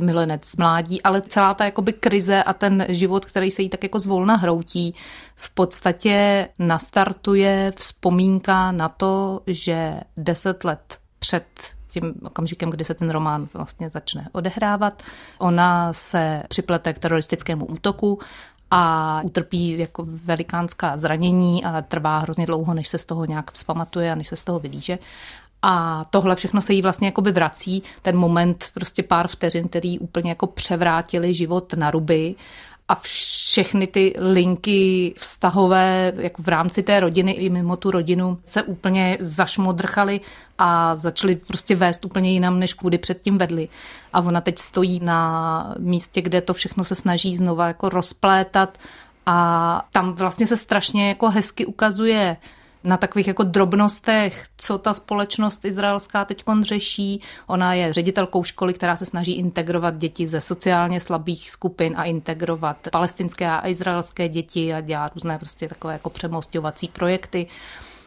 milenec 0.00 0.56
mládí, 0.56 1.02
ale 1.02 1.20
celá 1.20 1.54
ta 1.54 1.64
jakoby 1.64 1.92
krize 1.92 2.42
a 2.42 2.52
ten 2.52 2.86
život, 2.88 3.24
který 3.24 3.50
se 3.50 3.62
jí 3.62 3.68
tak 3.68 3.82
jako 3.82 3.98
zvolna 4.00 4.36
hroutí, 4.36 4.94
v 5.36 5.50
podstatě 5.50 6.48
nastartuje 6.58 7.72
vzpomínka 7.76 8.72
na 8.72 8.88
to, 8.88 9.40
že 9.46 10.00
deset 10.16 10.64
let 10.64 11.01
před 11.22 11.46
tím 11.90 12.14
okamžikem, 12.24 12.70
kdy 12.70 12.84
se 12.84 12.94
ten 12.94 13.10
román 13.10 13.48
vlastně 13.54 13.90
začne 13.90 14.28
odehrávat. 14.32 15.02
Ona 15.38 15.92
se 15.92 16.42
připlete 16.48 16.92
k 16.92 16.98
teroristickému 16.98 17.66
útoku 17.66 18.18
a 18.70 19.20
utrpí 19.22 19.78
jako 19.78 20.04
velikánská 20.06 20.96
zranění 20.96 21.64
a 21.64 21.82
trvá 21.82 22.18
hrozně 22.18 22.46
dlouho, 22.46 22.74
než 22.74 22.88
se 22.88 22.98
z 22.98 23.04
toho 23.04 23.24
nějak 23.24 23.52
vzpamatuje 23.52 24.12
a 24.12 24.14
než 24.14 24.28
se 24.28 24.36
z 24.36 24.44
toho 24.44 24.58
vylíže. 24.58 24.98
A 25.62 26.04
tohle 26.10 26.36
všechno 26.36 26.62
se 26.62 26.72
jí 26.72 26.82
vlastně 26.82 27.08
jakoby 27.08 27.32
vrací, 27.32 27.82
ten 28.02 28.16
moment, 28.16 28.70
prostě 28.74 29.02
pár 29.02 29.28
vteřin, 29.28 29.68
který 29.68 29.98
úplně 29.98 30.30
jako 30.30 30.46
převrátili 30.46 31.34
život 31.34 31.72
na 31.72 31.90
ruby 31.90 32.34
a 32.92 32.94
všechny 32.94 33.86
ty 33.86 34.14
linky 34.18 35.14
vztahové 35.16 36.12
jako 36.16 36.42
v 36.42 36.48
rámci 36.48 36.82
té 36.82 37.00
rodiny 37.00 37.32
i 37.32 37.50
mimo 37.50 37.76
tu 37.76 37.90
rodinu 37.90 38.38
se 38.44 38.62
úplně 38.62 39.18
zašmodrchaly 39.20 40.20
a 40.58 40.96
začaly 40.96 41.36
prostě 41.36 41.76
vést 41.76 42.04
úplně 42.04 42.32
jinam, 42.32 42.58
než 42.58 42.74
kudy 42.74 42.98
předtím 42.98 43.38
vedli. 43.38 43.68
A 44.12 44.20
ona 44.20 44.40
teď 44.40 44.58
stojí 44.58 45.00
na 45.00 45.74
místě, 45.78 46.22
kde 46.22 46.40
to 46.40 46.54
všechno 46.54 46.84
se 46.84 46.94
snaží 46.94 47.36
znova 47.36 47.66
jako 47.66 47.88
rozplétat 47.88 48.78
a 49.26 49.88
tam 49.92 50.12
vlastně 50.12 50.46
se 50.46 50.56
strašně 50.56 51.08
jako 51.08 51.30
hezky 51.30 51.66
ukazuje 51.66 52.36
na 52.84 52.96
takových 52.96 53.28
jako 53.28 53.42
drobnostech, 53.42 54.46
co 54.56 54.78
ta 54.78 54.92
společnost 54.92 55.64
izraelská 55.64 56.24
teď 56.24 56.44
řeší. 56.60 57.20
Ona 57.46 57.74
je 57.74 57.92
ředitelkou 57.92 58.44
školy, 58.44 58.72
která 58.74 58.96
se 58.96 59.06
snaží 59.06 59.32
integrovat 59.36 59.96
děti 59.96 60.26
ze 60.26 60.40
sociálně 60.40 61.00
slabých 61.00 61.50
skupin 61.50 61.94
a 61.96 62.04
integrovat 62.04 62.88
palestinské 62.92 63.46
a 63.46 63.68
izraelské 63.68 64.28
děti 64.28 64.74
a 64.74 64.80
dělá 64.80 65.10
různé 65.14 65.38
prostě 65.38 65.68
takové 65.68 65.92
jako 65.92 66.10
přemostovací 66.10 66.88
projekty. 66.88 67.46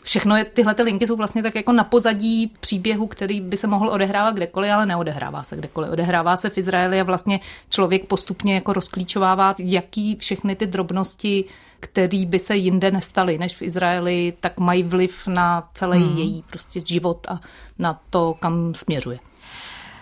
Všechno 0.06 0.38
je, 0.38 0.46
tyhle 0.46 0.76
ty 0.76 0.84
linky 0.84 1.08
jsou 1.08 1.16
vlastně 1.16 1.44
tak 1.44 1.56
jako 1.56 1.72
na 1.72 1.84
pozadí 1.84 2.52
příběhu, 2.60 3.08
který 3.08 3.42
by 3.42 3.58
se 3.58 3.68
mohl 3.68 3.90
odehrávat 3.90 4.36
kdekoliv, 4.36 4.72
ale 4.72 4.86
neodehrává 4.86 5.44
se 5.44 5.56
kdekoliv. 5.56 5.92
Odehrává 5.92 6.38
se 6.38 6.50
v 6.50 6.58
Izraeli 6.58 7.00
a 7.00 7.04
vlastně 7.04 7.40
člověk 7.70 8.06
postupně 8.06 8.56
jako 8.56 8.74
rozklíčovává, 8.74 9.56
jaký 9.60 10.16
všechny 10.16 10.56
ty 10.56 10.68
drobnosti 10.68 11.46
který 11.80 12.26
by 12.26 12.40
se 12.40 12.56
jinde 12.56 12.92
nestaly 12.92 13.38
než 13.38 13.56
v 13.56 13.62
Izraeli, 13.62 14.34
tak 14.40 14.58
mají 14.58 14.84
vliv 14.84 15.28
na 15.28 15.70
celý 15.74 16.00
hmm. 16.00 16.18
její 16.18 16.44
prostě 16.50 16.82
život 16.86 17.28
a 17.30 17.40
na 17.80 18.00
to, 18.10 18.36
kam 18.40 18.76
směřuje. 18.76 19.20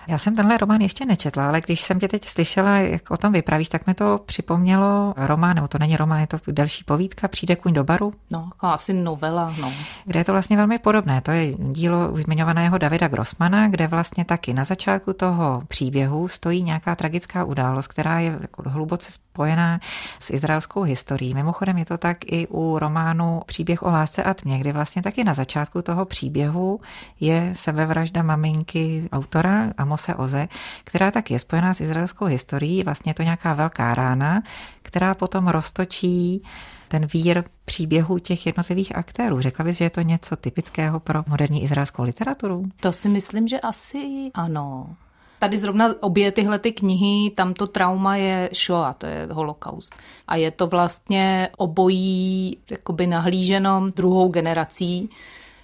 Já 0.07 0.17
jsem 0.17 0.35
tenhle 0.35 0.57
román 0.57 0.81
ještě 0.81 1.05
nečetla, 1.05 1.47
ale 1.47 1.61
když 1.61 1.81
jsem 1.81 1.99
tě 1.99 2.07
teď 2.07 2.25
slyšela, 2.25 2.77
jak 2.77 3.11
o 3.11 3.17
tom 3.17 3.33
vypravíš, 3.33 3.69
tak 3.69 3.87
mi 3.87 3.93
to 3.93 4.19
připomnělo 4.25 5.13
román, 5.17 5.55
nebo 5.55 5.67
to 5.67 5.77
není 5.77 5.97
román, 5.97 6.19
je 6.19 6.27
to 6.27 6.37
další 6.51 6.83
povídka, 6.83 7.27
Přijde 7.27 7.55
kuň 7.55 7.73
do 7.73 7.83
baru. 7.83 8.13
No, 8.31 8.49
asi 8.59 8.93
novela, 8.93 9.55
no. 9.61 9.73
Kde 10.05 10.19
je 10.19 10.23
to 10.23 10.31
vlastně 10.31 10.57
velmi 10.57 10.79
podobné. 10.79 11.21
To 11.21 11.31
je 11.31 11.53
dílo 11.53 12.11
už 12.11 12.21
zmiňovaného 12.21 12.77
Davida 12.77 13.07
Grossmana, 13.07 13.67
kde 13.67 13.87
vlastně 13.87 14.25
taky 14.25 14.53
na 14.53 14.63
začátku 14.63 15.13
toho 15.13 15.63
příběhu 15.67 16.27
stojí 16.27 16.63
nějaká 16.63 16.95
tragická 16.95 17.43
událost, 17.43 17.87
která 17.87 18.19
je 18.19 18.37
jako 18.41 18.69
hluboce 18.69 19.11
spojená 19.11 19.79
s 20.19 20.29
izraelskou 20.29 20.81
historií. 20.81 21.33
Mimochodem 21.33 21.77
je 21.77 21.85
to 21.85 21.97
tak 21.97 22.17
i 22.25 22.47
u 22.47 22.79
románu 22.79 23.41
Příběh 23.45 23.83
o 23.83 23.91
lásce 23.91 24.23
a 24.23 24.33
tmě, 24.33 24.59
kdy 24.59 24.71
vlastně 24.71 25.01
taky 25.01 25.23
na 25.23 25.33
začátku 25.33 25.81
toho 25.81 26.05
příběhu 26.05 26.79
je 27.19 27.53
sebevražda 27.55 28.23
maminky 28.23 29.09
autora 29.11 29.73
Amose 29.93 30.15
Oze, 30.15 30.47
která 30.83 31.11
tak 31.11 31.31
je 31.31 31.39
spojená 31.39 31.73
s 31.73 31.81
izraelskou 31.81 32.25
historií, 32.25 32.83
vlastně 32.83 33.09
je 33.09 33.13
to 33.13 33.23
nějaká 33.23 33.53
velká 33.53 33.95
rána, 33.95 34.43
která 34.81 35.15
potom 35.15 35.47
roztočí 35.47 36.43
ten 36.87 37.05
vír 37.13 37.43
příběhu 37.65 38.19
těch 38.19 38.45
jednotlivých 38.45 38.95
aktérů. 38.95 39.41
Řekla 39.41 39.65
bys, 39.65 39.77
že 39.77 39.85
je 39.85 39.89
to 39.89 40.01
něco 40.01 40.35
typického 40.35 40.99
pro 40.99 41.23
moderní 41.27 41.63
izraelskou 41.63 42.03
literaturu? 42.03 42.65
To 42.79 42.91
si 42.91 43.09
myslím, 43.09 43.47
že 43.47 43.59
asi 43.59 44.31
ano. 44.33 44.95
Tady 45.39 45.57
zrovna 45.57 45.89
obě 45.99 46.31
tyhle 46.31 46.59
ty 46.59 46.71
knihy, 46.71 47.31
tam 47.31 47.53
to 47.53 47.67
trauma 47.67 48.15
je 48.15 48.49
Shoah, 48.53 48.95
to 48.97 49.05
je 49.05 49.27
holokaust. 49.31 49.95
A 50.27 50.35
je 50.35 50.51
to 50.51 50.67
vlastně 50.67 51.49
obojí 51.57 52.57
jakoby 52.71 53.07
nahlíženo 53.07 53.89
druhou 53.95 54.29
generací, 54.29 55.09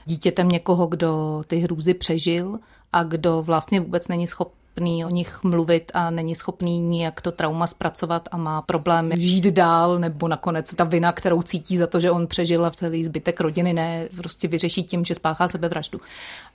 dítětem 0.05 0.49
někoho, 0.49 0.87
kdo 0.87 1.43
ty 1.47 1.59
hrůzy 1.59 1.93
přežil 1.93 2.59
a 2.93 3.03
kdo 3.03 3.41
vlastně 3.41 3.79
vůbec 3.79 4.07
není 4.07 4.27
schopný 4.27 5.05
o 5.05 5.09
nich 5.09 5.43
mluvit 5.43 5.91
a 5.93 6.11
není 6.11 6.35
schopný 6.35 6.79
nijak 6.79 7.21
to 7.21 7.31
trauma 7.31 7.67
zpracovat 7.67 8.29
a 8.31 8.37
má 8.37 8.61
problém 8.61 9.11
žít 9.17 9.45
dál, 9.45 9.99
nebo 9.99 10.27
nakonec 10.27 10.73
ta 10.73 10.83
vina, 10.83 11.11
kterou 11.11 11.41
cítí 11.41 11.77
za 11.77 11.87
to, 11.87 11.99
že 11.99 12.11
on 12.11 12.27
přežil 12.27 12.65
a 12.65 12.71
celý 12.71 13.03
zbytek 13.03 13.41
rodiny 13.41 13.73
ne, 13.73 14.09
prostě 14.17 14.47
vyřeší 14.47 14.83
tím, 14.83 15.05
že 15.05 15.15
spáchá 15.15 15.47
sebevraždu. 15.47 16.01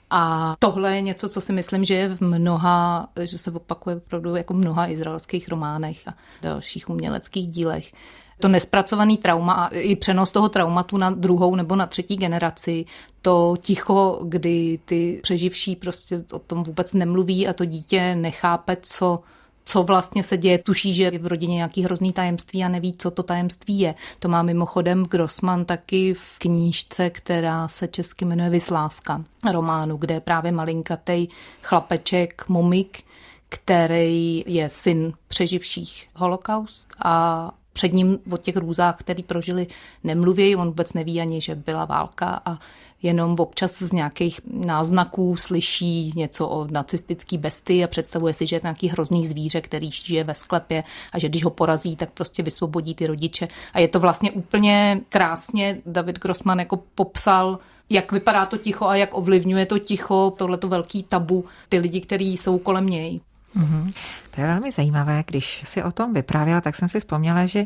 A 0.09 0.55
tohle 0.59 0.95
je 0.95 1.01
něco, 1.01 1.29
co 1.29 1.41
si 1.41 1.53
myslím, 1.53 1.85
že 1.85 1.93
je 1.93 2.15
v 2.15 2.21
mnoha, 2.21 3.09
že 3.21 3.37
se 3.37 3.51
opakuje 3.51 3.95
opravdu 3.95 4.35
jako 4.35 4.53
mnoha 4.53 4.87
izraelských 4.87 5.49
románech 5.49 6.07
a 6.07 6.13
dalších 6.41 6.89
uměleckých 6.89 7.47
dílech 7.47 7.91
to 8.39 8.47
nespracovaný 8.47 9.17
trauma 9.17 9.53
a 9.53 9.67
i 9.67 9.95
přenos 9.95 10.31
toho 10.31 10.49
traumatu 10.49 10.97
na 10.97 11.09
druhou 11.09 11.55
nebo 11.55 11.75
na 11.75 11.85
třetí 11.85 12.15
generaci, 12.15 12.85
to 13.21 13.55
ticho, 13.59 14.19
kdy 14.23 14.79
ty 14.85 15.19
přeživší 15.23 15.75
prostě 15.75 16.23
o 16.31 16.39
tom 16.39 16.63
vůbec 16.63 16.93
nemluví 16.93 17.47
a 17.47 17.53
to 17.53 17.65
dítě 17.65 18.15
nechápe, 18.15 18.77
co 18.81 19.19
co 19.65 19.83
vlastně 19.83 20.23
se 20.23 20.37
děje. 20.37 20.57
Tuší, 20.57 20.93
že 20.93 21.03
je 21.03 21.19
v 21.19 21.27
rodině 21.27 21.55
nějaký 21.55 21.83
hrozný 21.83 22.11
tajemství 22.11 22.63
a 22.63 22.69
neví, 22.69 22.95
co 22.97 23.11
to 23.11 23.23
tajemství 23.23 23.79
je. 23.79 23.95
To 24.19 24.27
má 24.27 24.43
mimochodem 24.43 25.03
Grossman 25.03 25.65
taky 25.65 26.13
v 26.13 26.39
knížce, 26.39 27.09
která 27.09 27.67
se 27.67 27.87
česky 27.87 28.25
jmenuje 28.25 28.49
Vysláska 28.49 29.23
románu, 29.51 29.97
kde 29.97 30.13
je 30.13 30.19
právě 30.19 30.51
malinkatej 30.51 31.27
chlapeček 31.61 32.45
Momik, 32.47 33.03
který 33.49 34.43
je 34.47 34.69
syn 34.69 35.13
přeživších 35.27 36.09
holokaust 36.15 36.87
a 37.05 37.51
před 37.75 37.93
ním 37.93 38.19
o 38.31 38.37
těch 38.37 38.57
růzách, 38.57 38.99
který 38.99 39.23
prožili, 39.23 39.67
nemluví. 40.03 40.55
On 40.55 40.67
vůbec 40.67 40.93
neví 40.93 41.21
ani, 41.21 41.41
že 41.41 41.55
byla 41.55 41.85
válka 41.85 42.41
a 42.45 42.59
jenom 43.01 43.35
občas 43.39 43.81
z 43.81 43.91
nějakých 43.91 44.39
náznaků 44.47 45.37
slyší 45.37 46.11
něco 46.15 46.47
o 46.47 46.67
nacistický 46.71 47.37
bestii 47.37 47.83
a 47.83 47.87
představuje 47.87 48.33
si, 48.33 48.45
že 48.47 48.55
je 48.55 48.59
nějaký 48.63 48.87
hrozný 48.87 49.25
zvíře, 49.25 49.61
který 49.61 49.91
žije 49.91 50.23
ve 50.23 50.33
sklepě 50.33 50.83
a 51.13 51.19
že 51.19 51.29
když 51.29 51.43
ho 51.43 51.49
porazí, 51.49 51.95
tak 51.95 52.11
prostě 52.11 52.43
vysvobodí 52.43 52.95
ty 52.95 53.07
rodiče. 53.07 53.47
A 53.73 53.79
je 53.79 53.87
to 53.87 53.99
vlastně 53.99 54.31
úplně 54.31 55.01
krásně 55.09 55.81
David 55.85 56.19
Grossman 56.19 56.59
jako 56.59 56.83
popsal 56.95 57.59
jak 57.89 58.11
vypadá 58.11 58.45
to 58.45 58.57
ticho 58.57 58.85
a 58.85 58.95
jak 58.95 59.17
ovlivňuje 59.17 59.65
to 59.65 59.79
ticho, 59.79 60.33
tohleto 60.37 60.67
velký 60.67 61.03
tabu, 61.03 61.45
ty 61.69 61.77
lidi, 61.77 62.01
kteří 62.01 62.37
jsou 62.37 62.57
kolem 62.57 62.87
něj. 62.87 63.19
Mm-hmm. 63.55 63.93
To 64.31 64.41
je 64.41 64.47
velmi 64.47 64.71
zajímavé. 64.71 65.23
Když 65.27 65.61
si 65.65 65.83
o 65.83 65.91
tom 65.91 66.13
vyprávěla, 66.13 66.61
tak 66.61 66.75
jsem 66.75 66.87
si 66.87 66.99
vzpomněla, 66.99 67.45
že 67.45 67.65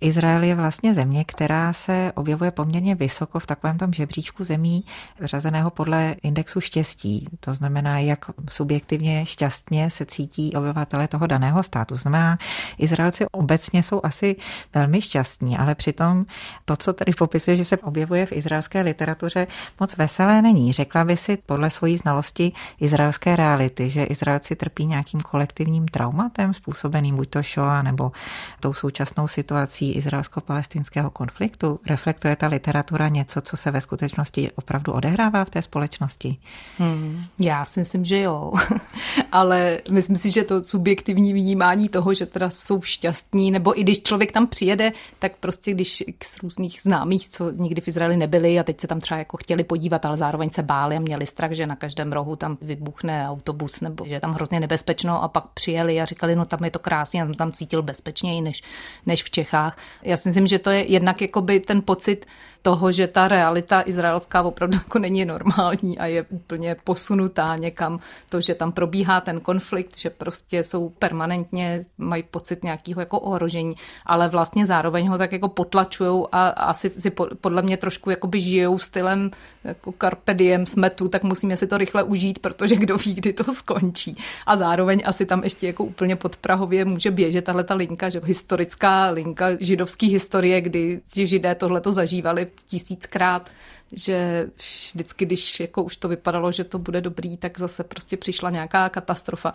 Izrael 0.00 0.42
je 0.42 0.54
vlastně 0.54 0.94
země, 0.94 1.24
která 1.24 1.72
se 1.72 2.12
objevuje 2.14 2.50
poměrně 2.50 2.94
vysoko 2.94 3.40
v 3.40 3.46
takovém 3.46 3.78
tom 3.78 3.92
žebříčku 3.92 4.44
zemí 4.44 4.84
řazeného 5.20 5.70
podle 5.70 6.16
indexu 6.22 6.60
štěstí. 6.60 7.28
To 7.40 7.54
znamená, 7.54 7.98
jak 7.98 8.24
subjektivně 8.50 9.26
šťastně 9.26 9.90
se 9.90 10.06
cítí 10.06 10.52
obyvatele 10.56 11.08
toho 11.08 11.26
daného 11.26 11.62
státu. 11.62 11.96
Znamená, 11.96 12.38
Izraelci 12.78 13.26
obecně 13.32 13.82
jsou 13.82 14.00
asi 14.02 14.36
velmi 14.74 15.02
šťastní, 15.02 15.58
ale 15.58 15.74
přitom 15.74 16.26
to, 16.64 16.76
co 16.76 16.92
tady 16.92 17.12
popisuje, 17.12 17.56
že 17.56 17.64
se 17.64 17.76
objevuje 17.76 18.26
v 18.26 18.32
izraelské 18.32 18.80
literatuře, 18.80 19.46
moc 19.80 19.96
veselé 19.96 20.42
není. 20.42 20.72
Řekla 20.72 21.04
by 21.04 21.16
si 21.16 21.36
podle 21.36 21.70
svojí 21.70 21.96
znalosti 21.96 22.52
izraelské 22.80 23.36
reality, 23.36 23.90
že 23.90 24.04
Izraelci 24.04 24.56
trpí 24.56 24.86
nějakým 24.86 25.20
kolektivním 25.28 25.88
traumatem 25.88 26.54
způsobeným 26.54 27.16
buď 27.16 27.30
to 27.30 27.42
Shoah 27.42 27.84
nebo 27.84 28.12
tou 28.60 28.72
současnou 28.72 29.28
situací 29.28 29.92
izraelsko-palestinského 29.92 31.10
konfliktu? 31.10 31.80
Reflektuje 31.86 32.36
ta 32.36 32.46
literatura 32.46 33.08
něco, 33.08 33.40
co 33.40 33.56
se 33.56 33.70
ve 33.70 33.80
skutečnosti 33.80 34.50
opravdu 34.54 34.92
odehrává 34.92 35.44
v 35.44 35.50
té 35.50 35.62
společnosti? 35.62 36.36
Hmm, 36.78 37.24
já 37.38 37.64
si 37.64 37.80
myslím, 37.80 38.04
že 38.04 38.20
jo. 38.20 38.52
Ale 39.32 39.78
myslím 39.90 40.16
si, 40.16 40.30
že 40.30 40.44
to 40.44 40.64
subjektivní 40.64 41.32
vnímání 41.32 41.88
toho, 41.88 42.14
že 42.14 42.26
teda 42.26 42.50
jsou 42.50 42.82
šťastní, 42.82 43.50
nebo 43.50 43.80
i 43.80 43.82
když 43.82 44.02
člověk 44.02 44.32
tam 44.32 44.46
přijede, 44.46 44.92
tak 45.18 45.36
prostě 45.36 45.70
když 45.70 46.04
z 46.24 46.42
různých 46.42 46.80
známých, 46.80 47.28
co 47.28 47.50
nikdy 47.50 47.80
v 47.80 47.88
Izraeli 47.88 48.16
nebyli 48.16 48.58
a 48.58 48.62
teď 48.62 48.80
se 48.80 48.86
tam 48.86 49.00
třeba 49.00 49.18
jako 49.18 49.36
chtěli 49.36 49.64
podívat, 49.64 50.04
ale 50.04 50.16
zároveň 50.16 50.50
se 50.50 50.62
báli 50.62 50.96
a 50.96 51.00
měli 51.00 51.26
strach, 51.26 51.52
že 51.52 51.66
na 51.66 51.76
každém 51.76 52.12
rohu 52.12 52.36
tam 52.36 52.58
vybuchne 52.62 53.28
autobus 53.28 53.80
nebo 53.80 54.06
že 54.06 54.14
je 54.14 54.20
tam 54.20 54.32
hrozně 54.32 54.60
nebezpečno 54.60 55.17
a 55.22 55.28
pak 55.28 55.44
přijeli 55.54 56.00
a 56.00 56.04
říkali, 56.04 56.36
no 56.36 56.44
tam 56.44 56.64
je 56.64 56.70
to 56.70 56.78
krásně, 56.78 57.20
já 57.20 57.26
jsem 57.26 57.34
tam 57.34 57.52
cítil 57.52 57.82
bezpečněji 57.82 58.40
než, 58.40 58.62
než 59.06 59.22
v 59.22 59.30
Čechách. 59.30 59.78
Já 60.02 60.16
si 60.16 60.28
myslím, 60.28 60.46
že 60.46 60.58
to 60.58 60.70
je 60.70 60.92
jednak 60.92 61.20
jakoby 61.20 61.60
ten 61.60 61.82
pocit 61.84 62.26
toho, 62.62 62.92
že 62.92 63.06
ta 63.06 63.28
realita 63.28 63.82
izraelská 63.86 64.42
opravdu 64.42 64.78
jako 64.78 64.98
není 64.98 65.24
normální 65.24 65.98
a 65.98 66.06
je 66.06 66.26
úplně 66.28 66.76
posunutá 66.84 67.56
někam. 67.56 68.00
To, 68.28 68.40
že 68.40 68.54
tam 68.54 68.72
probíhá 68.72 69.20
ten 69.20 69.40
konflikt, 69.40 69.98
že 69.98 70.10
prostě 70.10 70.62
jsou 70.62 70.88
permanentně, 70.88 71.84
mají 71.98 72.22
pocit 72.22 72.64
nějakého 72.64 73.00
jako 73.00 73.20
ohrožení, 73.20 73.74
ale 74.06 74.28
vlastně 74.28 74.66
zároveň 74.66 75.08
ho 75.08 75.18
tak 75.18 75.32
jako 75.32 75.48
potlačují 75.48 76.24
a 76.32 76.48
asi 76.48 76.90
si 76.90 77.10
podle 77.40 77.62
mě 77.62 77.76
trošku 77.76 78.10
jakoby 78.10 78.40
žijou 78.40 78.78
stylem 78.78 79.30
jako 79.64 79.94
carpe 80.00 80.34
diem 80.34 80.66
smetu, 80.66 81.08
tak 81.08 81.22
musíme 81.22 81.56
si 81.56 81.66
to 81.66 81.78
rychle 81.78 82.02
užít, 82.02 82.38
protože 82.38 82.76
kdo 82.76 82.96
ví, 82.96 83.14
kdy 83.14 83.32
to 83.32 83.54
skončí. 83.54 84.16
A 84.46 84.56
zároveň 84.56 85.02
asi 85.04 85.26
tam 85.26 85.44
ještě 85.44 85.66
jako 85.66 85.84
úplně 85.84 86.16
pod 86.16 86.36
Prahově 86.36 86.84
může 86.84 87.10
běžet 87.10 87.44
tahle 87.44 87.64
ta 87.64 87.74
linka, 87.74 88.08
že 88.08 88.20
historická 88.24 89.10
linka 89.10 89.46
židovské 89.60 90.06
historie, 90.06 90.60
kdy 90.60 91.00
ti 91.12 91.26
židé 91.26 91.54
tohle 91.54 91.80
to 91.80 91.92
zažívali 91.92 92.47
tisíckrát, 92.66 93.50
že 93.92 94.46
vždycky, 94.92 95.26
když 95.26 95.60
jako 95.60 95.82
už 95.82 95.96
to 95.96 96.08
vypadalo, 96.08 96.52
že 96.52 96.64
to 96.64 96.78
bude 96.78 97.00
dobrý, 97.00 97.36
tak 97.36 97.58
zase 97.58 97.84
prostě 97.84 98.16
přišla 98.16 98.50
nějaká 98.50 98.88
katastrofa. 98.88 99.54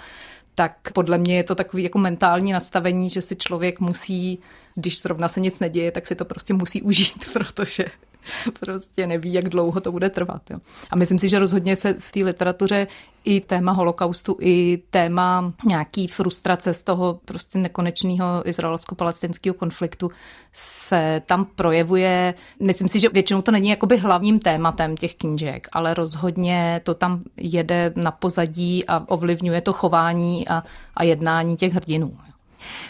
Tak 0.56 0.92
podle 0.94 1.18
mě 1.18 1.38
je 1.38 1.44
to 1.44 1.56
takový 1.56 1.84
jako 1.84 1.98
mentální 2.00 2.52
nastavení, 2.54 3.10
že 3.10 3.22
si 3.22 3.36
člověk 3.36 3.80
musí, 3.80 4.40
když 4.76 5.02
zrovna 5.02 5.28
se 5.28 5.40
nic 5.40 5.60
neděje, 5.60 5.92
tak 5.92 6.08
si 6.08 6.16
to 6.16 6.26
prostě 6.26 6.54
musí 6.54 6.82
užít, 6.82 7.26
protože 7.34 7.86
prostě 8.60 9.08
neví, 9.08 9.34
jak 9.34 9.50
dlouho 9.50 9.82
to 9.82 9.92
bude 9.92 10.10
trvat. 10.10 10.42
Jo. 10.50 10.60
A 10.92 10.96
myslím 10.96 11.20
si, 11.20 11.30
že 11.30 11.40
rozhodně 11.40 11.76
se 11.76 11.94
v 12.00 12.12
té 12.12 12.20
literatuře 12.20 12.88
i 13.26 13.42
téma 13.42 13.72
holokaustu, 13.72 14.38
i 14.40 14.82
téma 14.90 15.54
nějaký 15.68 16.08
frustrace 16.08 16.74
z 16.74 16.82
toho 16.82 17.20
prostě 17.26 17.60
nekonečného 17.60 18.50
izraelsko-palestinského 18.50 19.54
konfliktu 19.54 20.12
se 20.54 21.22
tam 21.26 21.46
projevuje. 21.46 22.34
Myslím 22.60 22.88
si, 22.88 23.00
že 23.00 23.10
většinou 23.10 23.42
to 23.42 23.52
není 23.52 23.70
jakoby 23.70 23.98
hlavním 23.98 24.40
tématem 24.40 24.98
těch 24.98 25.16
knížek, 25.16 25.68
ale 25.72 25.94
rozhodně 25.94 26.82
to 26.84 26.94
tam 26.94 27.24
jede 27.38 27.94
na 27.96 28.12
pozadí 28.12 28.86
a 28.88 29.10
ovlivňuje 29.10 29.62
to 29.62 29.74
chování 29.74 30.48
a, 30.48 30.64
a 30.96 31.04
jednání 31.04 31.56
těch 31.56 31.74
hrdinů. 31.74 32.18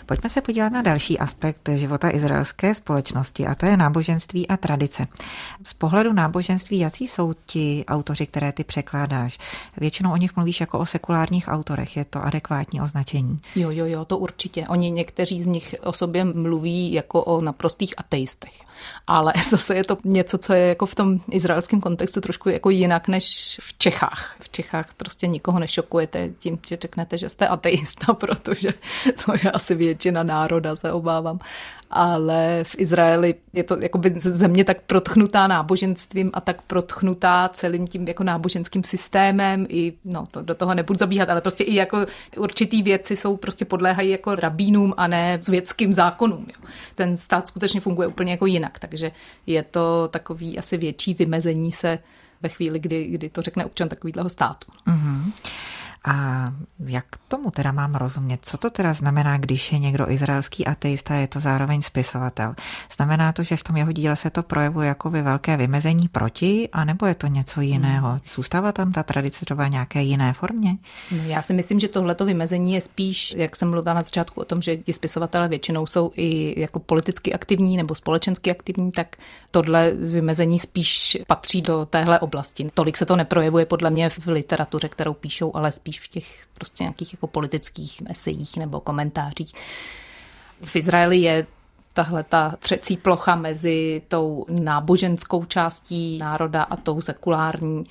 Pojďme 0.05 0.29
se 0.29 0.41
podívat 0.41 0.69
na 0.69 0.81
další 0.81 1.19
aspekt 1.19 1.69
života 1.73 2.09
izraelské 2.13 2.75
společnosti 2.75 3.47
a 3.47 3.55
to 3.55 3.65
je 3.65 3.77
náboženství 3.77 4.47
a 4.47 4.57
tradice. 4.57 5.07
Z 5.63 5.73
pohledu 5.73 6.13
náboženství, 6.13 6.79
jaký 6.79 7.07
jsou 7.07 7.33
ti 7.45 7.83
autoři, 7.87 8.25
které 8.25 8.51
ty 8.51 8.63
překládáš? 8.63 9.39
Většinou 9.77 10.11
o 10.11 10.17
nich 10.17 10.35
mluvíš 10.35 10.61
jako 10.61 10.79
o 10.79 10.85
sekulárních 10.85 11.47
autorech, 11.47 11.97
je 11.97 12.05
to 12.05 12.23
adekvátní 12.23 12.81
označení? 12.81 13.39
Jo, 13.55 13.71
jo, 13.71 13.85
jo, 13.85 14.05
to 14.05 14.17
určitě. 14.17 14.65
Oni 14.67 14.91
někteří 14.91 15.41
z 15.41 15.47
nich 15.47 15.75
o 15.83 15.93
sobě 15.93 16.25
mluví 16.25 16.93
jako 16.93 17.23
o 17.23 17.41
naprostých 17.41 17.93
ateistech. 17.97 18.53
Ale 19.07 19.33
zase 19.49 19.75
je 19.75 19.83
to 19.83 19.97
něco, 20.03 20.37
co 20.37 20.53
je 20.53 20.67
jako 20.67 20.85
v 20.85 20.95
tom 20.95 21.19
izraelském 21.31 21.81
kontextu 21.81 22.21
trošku 22.21 22.49
jako 22.49 22.69
jinak 22.69 23.07
než 23.07 23.59
v 23.63 23.77
Čechách. 23.77 24.35
V 24.39 24.49
Čechách 24.49 24.93
prostě 24.93 25.27
nikoho 25.27 25.59
nešokujete 25.59 26.29
tím, 26.39 26.59
že 26.67 26.77
řeknete, 26.81 27.17
že 27.17 27.29
jste 27.29 27.47
ateista, 27.47 28.13
protože 28.13 28.73
to 29.25 29.33
je 29.43 29.51
asi 29.63 29.75
většina 29.75 30.23
národa, 30.23 30.75
se 30.75 30.91
obávám. 30.91 31.39
Ale 31.95 32.63
v 32.63 32.75
Izraeli 32.77 33.35
je 33.53 33.63
to 33.63 33.79
jakoby 33.79 34.13
země 34.17 34.63
tak 34.63 34.81
protchnutá 34.81 35.47
náboženstvím 35.47 36.31
a 36.33 36.41
tak 36.41 36.61
protchnutá 36.61 37.49
celým 37.53 37.87
tím 37.87 38.07
jako 38.07 38.23
náboženským 38.23 38.83
systémem. 38.83 39.65
I, 39.69 39.93
no, 40.05 40.23
to 40.31 40.41
do 40.41 40.55
toho 40.55 40.73
nebudu 40.73 40.97
zabíhat, 40.97 41.29
ale 41.29 41.41
prostě 41.41 41.63
i 41.63 41.75
jako 41.75 42.05
určitý 42.37 42.83
věci 42.83 43.15
jsou 43.15 43.37
prostě 43.37 43.65
podléhají 43.65 44.09
jako 44.09 44.35
rabínům 44.35 44.93
a 44.97 45.07
ne 45.07 45.37
světským 45.41 45.93
zákonům. 45.93 46.45
Jo. 46.49 46.67
Ten 46.95 47.17
stát 47.17 47.47
skutečně 47.47 47.81
funguje 47.81 48.07
úplně 48.07 48.31
jako 48.31 48.45
jinak, 48.45 48.79
takže 48.79 49.11
je 49.45 49.63
to 49.63 50.07
takový 50.07 50.57
asi 50.57 50.77
větší 50.77 51.13
vymezení 51.13 51.71
se 51.71 51.99
ve 52.41 52.49
chvíli, 52.49 52.79
kdy, 52.79 53.05
kdy 53.05 53.29
to 53.29 53.41
řekne 53.41 53.65
občan 53.65 53.89
takového 53.89 54.29
státu. 54.29 54.71
Mm-hmm. 54.87 55.31
A 56.05 56.47
jak 56.85 57.05
tomu 57.27 57.51
teda 57.51 57.71
mám 57.71 57.95
rozumět? 57.95 58.39
Co 58.41 58.57
to 58.57 58.69
teda 58.69 58.93
znamená, 58.93 59.37
když 59.37 59.71
je 59.71 59.79
někdo 59.79 60.11
izraelský 60.11 60.67
ateista, 60.67 61.15
je 61.15 61.27
to 61.27 61.39
zároveň 61.39 61.81
spisovatel? 61.81 62.55
Znamená 62.95 63.31
to, 63.31 63.43
že 63.43 63.57
v 63.57 63.63
tom 63.63 63.77
jeho 63.77 63.91
díle 63.91 64.15
se 64.15 64.29
to 64.29 64.43
projevuje 64.43 64.87
jako 64.87 65.09
by 65.09 65.21
velké 65.21 65.57
vymezení 65.57 66.07
proti, 66.07 66.69
anebo 66.71 67.05
je 67.05 67.15
to 67.15 67.27
něco 67.27 67.61
jiného? 67.61 68.09
Hmm. 68.09 68.19
Zůstává 68.35 68.71
tam 68.71 68.91
ta 68.91 69.03
tradice 69.03 69.45
třeba 69.45 69.67
nějaké 69.67 70.01
jiné 70.01 70.33
formě? 70.33 70.77
No, 71.11 71.23
já 71.23 71.41
si 71.41 71.53
myslím, 71.53 71.79
že 71.79 71.87
tohleto 71.87 72.25
vymezení 72.25 72.73
je 72.73 72.81
spíš, 72.81 73.33
jak 73.37 73.55
jsem 73.55 73.69
mluvila 73.69 73.93
na 73.93 74.01
začátku 74.01 74.41
o 74.41 74.45
tom, 74.45 74.61
že 74.61 74.77
ti 74.77 74.93
spisovatelé 74.93 75.47
většinou 75.47 75.85
jsou 75.85 76.11
i 76.15 76.61
jako 76.61 76.79
politicky 76.79 77.33
aktivní 77.33 77.77
nebo 77.77 77.95
společensky 77.95 78.51
aktivní, 78.51 78.91
tak 78.91 79.15
tohle 79.51 79.91
vymezení 79.91 80.59
spíš 80.59 81.17
patří 81.27 81.61
do 81.61 81.85
téhle 81.85 82.19
oblasti. 82.19 82.71
Tolik 82.73 82.97
se 82.97 83.05
to 83.05 83.15
neprojevuje 83.15 83.65
podle 83.65 83.89
mě 83.89 84.09
v 84.09 84.27
literatuře, 84.27 84.89
kterou 84.89 85.13
píšou, 85.13 85.55
ale 85.55 85.71
spíš 85.71 85.92
spíš 85.93 85.99
v 85.99 86.07
těch 86.07 86.45
prostě 86.53 86.83
nějakých 86.83 87.13
jako 87.13 87.27
politických 87.27 88.01
esejích 88.09 88.57
nebo 88.57 88.79
komentářích. 88.79 89.53
V 90.63 90.75
Izraeli 90.75 91.17
je 91.17 91.47
tahle 91.93 92.23
ta 92.23 92.55
třecí 92.59 92.97
plocha 92.97 93.35
mezi 93.35 94.01
tou 94.07 94.45
náboženskou 94.49 95.45
částí 95.45 96.17
národa 96.17 96.63
a 96.63 96.75
tou 96.75 97.01
sekulární. 97.01 97.83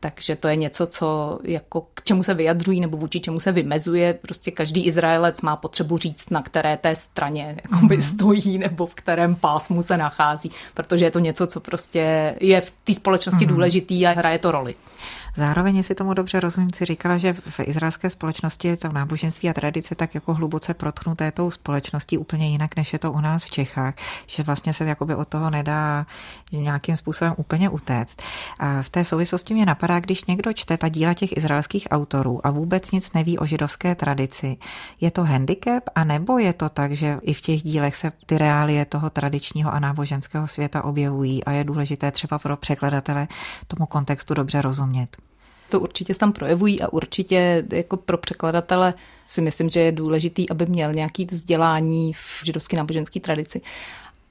Takže 0.00 0.36
to 0.36 0.48
je 0.48 0.56
něco, 0.56 0.86
co 0.86 1.38
jako 1.42 1.86
k 1.94 2.02
čemu 2.04 2.22
se 2.22 2.34
vyjadřují 2.34 2.80
nebo 2.80 2.96
vůči 2.96 3.20
čemu 3.20 3.40
se 3.40 3.52
vymezuje. 3.52 4.14
Prostě 4.14 4.50
každý 4.50 4.86
Izraelec 4.86 5.40
má 5.40 5.56
potřebu 5.56 5.98
říct, 5.98 6.30
na 6.30 6.42
které 6.42 6.76
té 6.76 6.96
straně 6.96 7.56
jakoby, 7.64 7.96
mm. 7.96 8.02
stojí 8.02 8.58
nebo 8.58 8.86
v 8.86 8.94
kterém 8.94 9.34
pásmu 9.34 9.82
se 9.82 9.96
nachází, 9.96 10.50
protože 10.74 11.04
je 11.04 11.10
to 11.10 11.18
něco, 11.18 11.46
co 11.46 11.60
prostě 11.60 12.34
je 12.40 12.60
v 12.60 12.70
té 12.84 12.94
společnosti 12.94 13.46
mm. 13.46 13.52
důležitý 13.52 14.06
a 14.06 14.10
hraje 14.12 14.38
to 14.38 14.50
roli. 14.52 14.74
Zároveň, 15.36 15.76
jestli 15.76 15.94
tomu 15.94 16.14
dobře 16.14 16.40
rozumím, 16.40 16.70
si 16.72 16.84
říkala, 16.84 17.18
že 17.18 17.32
v 17.32 17.60
izraelské 17.60 18.10
společnosti 18.10 18.68
je 18.68 18.76
to 18.76 18.92
náboženství 18.92 19.50
a 19.50 19.52
tradice 19.52 19.94
tak 19.94 20.14
jako 20.14 20.34
hluboce 20.34 20.74
protchnuté 20.74 21.32
tou 21.32 21.50
společností 21.50 22.18
úplně 22.18 22.48
jinak, 22.48 22.76
než 22.76 22.92
je 22.92 22.98
to 22.98 23.12
u 23.12 23.20
nás 23.20 23.44
v 23.44 23.50
Čechách, 23.50 23.94
že 24.26 24.42
vlastně 24.42 24.72
se 24.72 24.84
jakoby 24.84 25.14
od 25.14 25.28
toho 25.28 25.50
nedá 25.50 26.06
nějakým 26.52 26.96
způsobem 26.96 27.34
úplně 27.36 27.68
utéct. 27.68 28.22
A 28.58 28.82
v 28.82 28.90
té 28.90 29.04
souvislosti 29.04 29.54
mě 29.54 29.66
napadá, 29.66 30.00
když 30.00 30.24
někdo 30.24 30.52
čte 30.52 30.76
ta 30.76 30.88
díla 30.88 31.14
těch 31.14 31.36
izraelských 31.36 31.88
autorů 31.90 32.46
a 32.46 32.50
vůbec 32.50 32.90
nic 32.90 33.12
neví 33.12 33.38
o 33.38 33.46
židovské 33.46 33.94
tradici, 33.94 34.56
je 35.00 35.10
to 35.10 35.24
handicap, 35.24 35.84
anebo 35.94 36.38
je 36.38 36.52
to 36.52 36.68
tak, 36.68 36.92
že 36.92 37.18
i 37.22 37.34
v 37.34 37.40
těch 37.40 37.62
dílech 37.62 37.96
se 37.96 38.12
ty 38.26 38.38
reálie 38.38 38.84
toho 38.84 39.10
tradičního 39.10 39.74
a 39.74 39.78
náboženského 39.78 40.46
světa 40.46 40.84
objevují 40.84 41.44
a 41.44 41.52
je 41.52 41.64
důležité 41.64 42.10
třeba 42.10 42.38
pro 42.38 42.56
překladatele 42.56 43.28
tomu 43.66 43.86
kontextu 43.86 44.34
dobře 44.34 44.62
rozumět? 44.62 45.25
To 45.68 45.80
určitě 45.80 46.14
tam 46.14 46.32
projevují 46.32 46.82
a 46.82 46.92
určitě 46.92 47.64
jako 47.72 47.96
pro 47.96 48.18
překladatele 48.18 48.94
si 49.26 49.40
myslím, 49.40 49.68
že 49.68 49.80
je 49.80 49.92
důležitý, 49.92 50.50
aby 50.50 50.66
měl 50.66 50.92
nějaký 50.92 51.24
vzdělání 51.24 52.12
v 52.12 52.44
židovské 52.44 52.76
náboženské 52.76 53.20
tradici. 53.20 53.60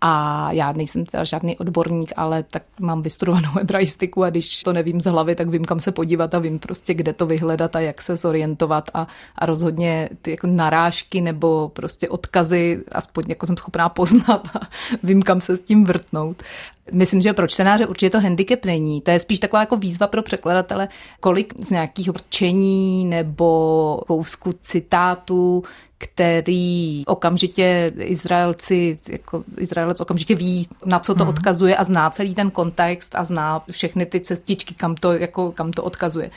A 0.07 0.51
já 0.51 0.71
nejsem 0.71 1.05
teda 1.05 1.23
žádný 1.23 1.57
odborník, 1.57 2.13
ale 2.15 2.43
tak 2.43 2.63
mám 2.79 3.01
vystudovanou 3.01 3.49
hebraistiku 3.57 4.23
a 4.23 4.29
když 4.29 4.63
to 4.63 4.73
nevím 4.73 5.01
z 5.01 5.05
hlavy, 5.05 5.35
tak 5.35 5.49
vím, 5.49 5.65
kam 5.65 5.79
se 5.79 5.91
podívat 5.91 6.35
a 6.35 6.39
vím 6.39 6.59
prostě, 6.59 6.93
kde 6.93 7.13
to 7.13 7.25
vyhledat 7.25 7.75
a 7.75 7.79
jak 7.79 8.01
se 8.01 8.15
zorientovat 8.15 8.89
a, 8.93 9.07
a 9.35 9.45
rozhodně 9.45 10.09
ty 10.21 10.31
jako 10.31 10.47
narážky 10.47 11.21
nebo 11.21 11.71
prostě 11.73 12.09
odkazy 12.09 12.83
aspoň 12.91 13.23
jako 13.27 13.45
jsem 13.45 13.57
schopná 13.57 13.89
poznat 13.89 14.49
a 14.53 14.59
vím, 15.03 15.21
kam 15.21 15.41
se 15.41 15.57
s 15.57 15.61
tím 15.61 15.85
vrtnout. 15.85 16.43
Myslím, 16.91 17.21
že 17.21 17.33
pro 17.33 17.47
čtenáře 17.47 17.87
určitě 17.87 18.09
to 18.09 18.19
handicap 18.19 18.65
není. 18.65 19.01
To 19.01 19.11
je 19.11 19.19
spíš 19.19 19.39
taková 19.39 19.59
jako 19.59 19.77
výzva 19.77 20.07
pro 20.07 20.21
překladatele, 20.21 20.87
kolik 21.19 21.53
z 21.65 21.69
nějakého 21.69 22.13
čení 22.29 23.05
nebo 23.05 24.01
kousku 24.07 24.53
citátu 24.61 25.63
který 25.97 27.03
okamžitě 27.07 27.91
Izraelci, 27.97 28.99
jako 29.07 29.43
Izraelec 29.57 30.01
okamžitě 30.01 30.35
ví, 30.35 30.67
na 30.85 30.99
co 30.99 31.15
to 31.15 31.23
hmm. 31.23 31.29
odkazuje 31.29 31.75
a 31.77 31.83
zná 31.83 32.09
celý 32.09 32.33
ten 32.33 32.51
kontext 32.51 33.15
a 33.15 33.23
zná 33.23 33.63
všechny 33.71 34.05
ty 34.05 34.19
cestičky, 34.19 34.73
kam 34.73 34.95
to, 34.95 35.13
jako, 35.13 35.51
kam 35.51 35.71
to 35.71 35.83
odkazuje. 35.83 36.31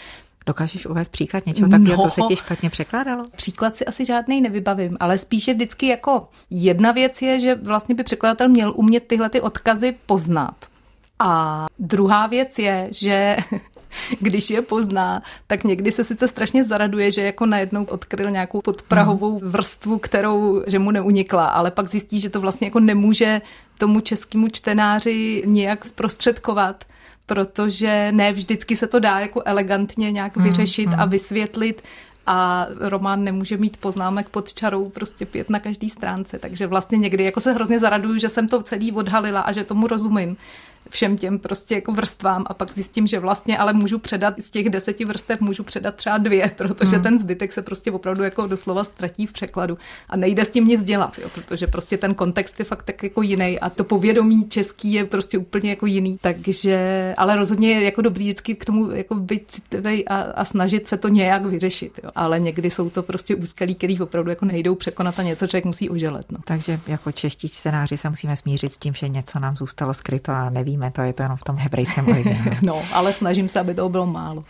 Dokážeš 0.46 0.86
uvést 0.86 1.08
příklad 1.08 1.46
něčeho 1.46 1.68
takového, 1.70 1.96
no, 1.96 2.02
co 2.02 2.10
se 2.10 2.20
ti 2.28 2.36
špatně 2.36 2.70
překládalo? 2.70 3.24
Příklad 3.36 3.76
si 3.76 3.84
asi 3.84 4.04
žádný 4.04 4.40
nevybavím, 4.40 4.96
ale 5.00 5.18
spíše 5.18 5.54
vždycky 5.54 5.86
jako 5.86 6.28
jedna 6.50 6.92
věc 6.92 7.22
je, 7.22 7.40
že 7.40 7.54
vlastně 7.54 7.94
by 7.94 8.02
překladatel 8.02 8.48
měl 8.48 8.72
umět 8.76 9.06
tyhle 9.06 9.30
ty 9.30 9.40
odkazy 9.40 9.94
poznat. 10.06 10.54
A 11.18 11.66
druhá 11.78 12.26
věc 12.26 12.58
je, 12.58 12.88
že 12.90 13.36
když 14.20 14.50
je 14.50 14.62
pozná, 14.62 15.22
tak 15.46 15.64
někdy 15.64 15.92
se 15.92 16.04
sice 16.04 16.28
strašně 16.28 16.64
zaraduje, 16.64 17.10
že 17.10 17.22
jako 17.22 17.46
najednou 17.46 17.84
odkryl 17.84 18.30
nějakou 18.30 18.60
podprahovou 18.60 19.38
hmm. 19.38 19.50
vrstvu, 19.50 19.98
kterou, 19.98 20.62
že 20.66 20.78
mu 20.78 20.90
neunikla, 20.90 21.46
ale 21.46 21.70
pak 21.70 21.88
zjistí, 21.88 22.20
že 22.20 22.30
to 22.30 22.40
vlastně 22.40 22.66
jako 22.66 22.80
nemůže 22.80 23.42
tomu 23.78 24.00
českému 24.00 24.48
čtenáři 24.48 25.42
nějak 25.46 25.86
zprostředkovat 25.86 26.84
protože 27.26 28.12
ne 28.12 28.32
vždycky 28.32 28.76
se 28.76 28.86
to 28.86 28.98
dá 28.98 29.20
jako 29.20 29.42
elegantně 29.44 30.12
nějak 30.12 30.36
hmm, 30.36 30.44
vyřešit 30.44 30.86
mm, 30.86 30.92
mm. 30.94 31.00
a 31.00 31.04
vysvětlit 31.04 31.82
a 32.26 32.66
román 32.80 33.24
nemůže 33.24 33.56
mít 33.56 33.76
poznámek 33.76 34.28
pod 34.28 34.54
čarou 34.54 34.88
prostě 34.88 35.26
pět 35.26 35.50
na 35.50 35.60
každý 35.60 35.90
stránce, 35.90 36.38
takže 36.38 36.66
vlastně 36.66 36.98
někdy 36.98 37.24
jako 37.24 37.40
se 37.40 37.52
hrozně 37.52 37.78
zaraduju, 37.78 38.18
že 38.18 38.28
jsem 38.28 38.48
to 38.48 38.62
celý 38.62 38.92
odhalila 38.92 39.40
a 39.40 39.52
že 39.52 39.64
tomu 39.64 39.86
rozumím, 39.86 40.36
všem 40.90 41.16
těm 41.16 41.38
prostě 41.38 41.74
jako 41.74 41.92
vrstvám 41.92 42.44
a 42.46 42.54
pak 42.54 42.72
zjistím, 42.72 43.06
že 43.06 43.18
vlastně 43.18 43.58
ale 43.58 43.72
můžu 43.72 43.98
předat 43.98 44.34
z 44.38 44.50
těch 44.50 44.70
deseti 44.70 45.04
vrstev 45.04 45.40
můžu 45.40 45.62
předat 45.62 45.94
třeba 45.94 46.18
dvě, 46.18 46.50
protože 46.56 46.96
hmm. 46.96 47.02
ten 47.02 47.18
zbytek 47.18 47.52
se 47.52 47.62
prostě 47.62 47.92
opravdu 47.92 48.22
jako 48.22 48.46
doslova 48.46 48.84
ztratí 48.84 49.26
v 49.26 49.32
překladu 49.32 49.78
a 50.08 50.16
nejde 50.16 50.44
s 50.44 50.48
tím 50.48 50.66
nic 50.66 50.82
dělat, 50.82 51.18
jo, 51.18 51.28
protože 51.34 51.66
prostě 51.66 51.96
ten 51.96 52.14
kontext 52.14 52.58
je 52.58 52.64
fakt 52.64 52.82
tak 52.82 53.02
jako 53.02 53.22
jiný 53.22 53.60
a 53.60 53.70
to 53.70 53.84
povědomí 53.84 54.48
český 54.48 54.92
je 54.92 55.04
prostě 55.04 55.38
úplně 55.38 55.70
jako 55.70 55.86
jiný, 55.86 56.18
takže, 56.20 57.14
ale 57.16 57.36
rozhodně 57.36 57.70
je 57.70 57.84
jako 57.84 58.02
dobrý 58.02 58.24
vždycky 58.24 58.54
k 58.54 58.64
tomu 58.64 58.90
jako 58.90 59.14
být 59.14 59.44
citlivý 59.46 60.08
a, 60.08 60.16
a 60.16 60.44
snažit 60.44 60.88
se 60.88 60.96
to 60.96 61.08
nějak 61.08 61.46
vyřešit, 61.46 62.00
jo. 62.04 62.10
ale 62.14 62.40
někdy 62.40 62.70
jsou 62.70 62.90
to 62.90 63.02
prostě 63.02 63.34
úskalí, 63.34 63.74
který 63.74 64.00
opravdu 64.00 64.30
jako 64.30 64.44
nejdou 64.44 64.74
překonat 64.74 65.18
a 65.18 65.22
něco 65.22 65.46
člověk 65.46 65.64
musí 65.64 65.90
oželet. 65.90 66.32
No. 66.32 66.38
Takže 66.44 66.80
jako 66.86 67.12
čeští 67.12 67.48
čtenáři 67.48 67.96
se 67.96 68.08
musíme 68.08 68.36
smířit 68.36 68.72
s 68.72 68.78
tím, 68.78 68.94
že 68.94 69.08
něco 69.08 69.38
nám 69.38 69.56
zůstalo 69.56 69.94
skryto 69.94 70.32
a 70.32 70.48
nevíme 70.78 70.90
to, 70.90 71.02
je 71.02 71.12
to 71.12 71.22
jenom 71.22 71.36
v 71.36 71.42
tom 71.42 71.56
hebrejském 71.56 72.08
originálu. 72.08 72.50
no, 72.62 72.82
ale 72.92 73.12
snažím 73.12 73.48
se, 73.48 73.60
aby 73.60 73.74
to 73.74 73.88
bylo 73.88 74.06
málo. 74.06 74.44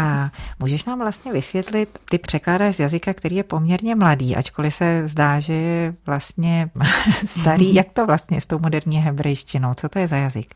a 0.00 0.30
můžeš 0.58 0.84
nám 0.84 0.98
vlastně 0.98 1.32
vysvětlit, 1.32 1.98
ty 2.10 2.18
překládáš 2.18 2.76
z 2.76 2.80
jazyka, 2.80 3.14
který 3.14 3.36
je 3.36 3.44
poměrně 3.44 3.94
mladý, 3.94 4.36
ačkoliv 4.36 4.74
se 4.74 5.08
zdá, 5.08 5.40
že 5.40 5.52
je 5.52 5.94
vlastně 6.06 6.70
starý. 7.26 7.74
Jak 7.78 7.92
to 7.92 8.06
vlastně 8.06 8.40
s 8.40 8.46
tou 8.46 8.58
moderní 8.58 8.98
hebrejštinou? 8.98 9.74
Co 9.74 9.88
to 9.88 9.98
je 9.98 10.08
za 10.08 10.16
jazyk? 10.16 10.54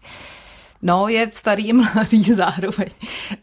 No, 0.85 1.09
je 1.09 1.31
starý 1.31 1.69
i 1.69 1.73
mladý 1.73 2.23
zároveň. 2.35 2.89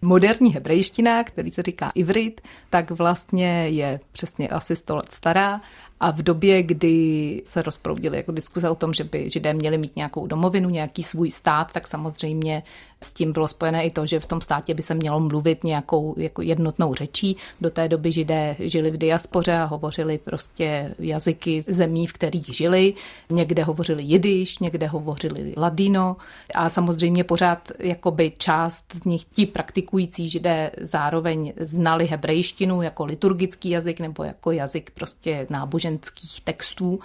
Moderní 0.01 0.53
hebrejština, 0.53 1.23
který 1.23 1.51
se 1.51 1.63
říká 1.63 1.91
ivrit, 1.95 2.41
tak 2.69 2.91
vlastně 2.91 3.67
je 3.69 3.99
přesně 4.11 4.49
asi 4.49 4.75
100 4.75 4.95
let 4.95 5.07
stará 5.11 5.61
a 5.99 6.11
v 6.11 6.21
době, 6.21 6.63
kdy 6.63 7.41
se 7.45 7.61
rozproudily 7.61 8.17
jako 8.17 8.31
diskuze 8.31 8.69
o 8.69 8.75
tom, 8.75 8.93
že 8.93 9.03
by 9.03 9.29
židé 9.29 9.53
měli 9.53 9.77
mít 9.77 9.95
nějakou 9.95 10.27
domovinu, 10.27 10.69
nějaký 10.69 11.03
svůj 11.03 11.31
stát, 11.31 11.71
tak 11.71 11.87
samozřejmě 11.87 12.63
s 13.03 13.13
tím 13.13 13.33
bylo 13.33 13.47
spojené 13.47 13.85
i 13.85 13.91
to, 13.91 14.05
že 14.05 14.19
v 14.19 14.25
tom 14.25 14.41
státě 14.41 14.73
by 14.73 14.81
se 14.81 14.93
mělo 14.93 15.19
mluvit 15.19 15.63
nějakou 15.63 16.15
jako 16.17 16.41
jednotnou 16.41 16.93
řečí. 16.93 17.37
Do 17.61 17.69
té 17.69 17.87
doby 17.87 18.11
židé 18.11 18.55
žili 18.59 18.91
v 18.91 18.97
diaspoře 18.97 19.57
a 19.57 19.65
hovořili 19.65 20.17
prostě 20.17 20.95
jazyky 20.99 21.63
zemí, 21.67 22.07
v 22.07 22.13
kterých 22.13 22.45
žili. 22.45 22.93
Někde 23.29 23.63
hovořili 23.63 24.03
jidiš, 24.03 24.59
někde 24.59 24.87
hovořili 24.87 25.53
ladino 25.57 26.17
a 26.55 26.69
samozřejmě 26.69 27.23
pořád 27.23 27.71
jakoby 27.79 28.31
část 28.37 28.83
z 28.93 29.03
nich 29.03 29.25
ti 29.25 29.45
praktikující 29.45 30.29
židé 30.29 30.71
zároveň 30.81 31.53
znali 31.59 32.05
hebrejštinu 32.05 32.81
jako 32.81 33.05
liturgický 33.05 33.69
jazyk 33.69 33.99
nebo 33.99 34.23
jako 34.23 34.51
jazyk 34.51 34.91
prostě 34.91 35.47
náboženských 35.49 36.41
textů 36.41 36.99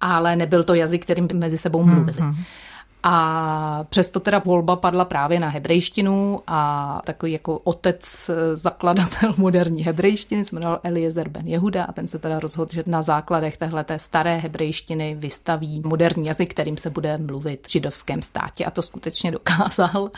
ale 0.00 0.36
nebyl 0.36 0.64
to 0.64 0.74
jazyk, 0.74 1.04
kterým 1.04 1.28
mezi 1.34 1.58
sebou 1.58 1.82
mluvili. 1.82 2.20
Hmm, 2.20 2.30
hmm. 2.30 2.44
A 3.02 3.84
přesto 3.88 4.20
teda 4.20 4.38
volba 4.38 4.76
padla 4.76 5.04
právě 5.04 5.40
na 5.40 5.48
hebrejštinu 5.48 6.40
a 6.46 7.02
takový 7.04 7.32
jako 7.32 7.58
otec, 7.58 8.28
eh, 8.28 8.56
zakladatel 8.56 9.34
moderní 9.36 9.82
hebrejštiny 9.82 10.44
se 10.44 10.56
jmenoval 10.56 10.80
Eliezer 10.82 11.28
ben 11.28 11.48
Jehuda 11.48 11.84
a 11.84 11.92
ten 11.92 12.08
se 12.08 12.18
teda 12.18 12.38
rozhodl, 12.40 12.72
že 12.72 12.82
na 12.86 13.02
základech 13.02 13.56
téhle 13.56 13.84
staré 13.96 14.36
hebrejštiny 14.36 15.14
vystaví 15.14 15.82
moderní 15.84 16.26
jazyk, 16.26 16.50
kterým 16.50 16.76
se 16.76 16.90
bude 16.90 17.18
mluvit 17.18 17.66
v 17.66 17.70
židovském 17.70 18.22
státě. 18.22 18.64
A 18.64 18.70
to 18.70 18.82
skutečně 18.82 19.30
dokázal 19.30 20.10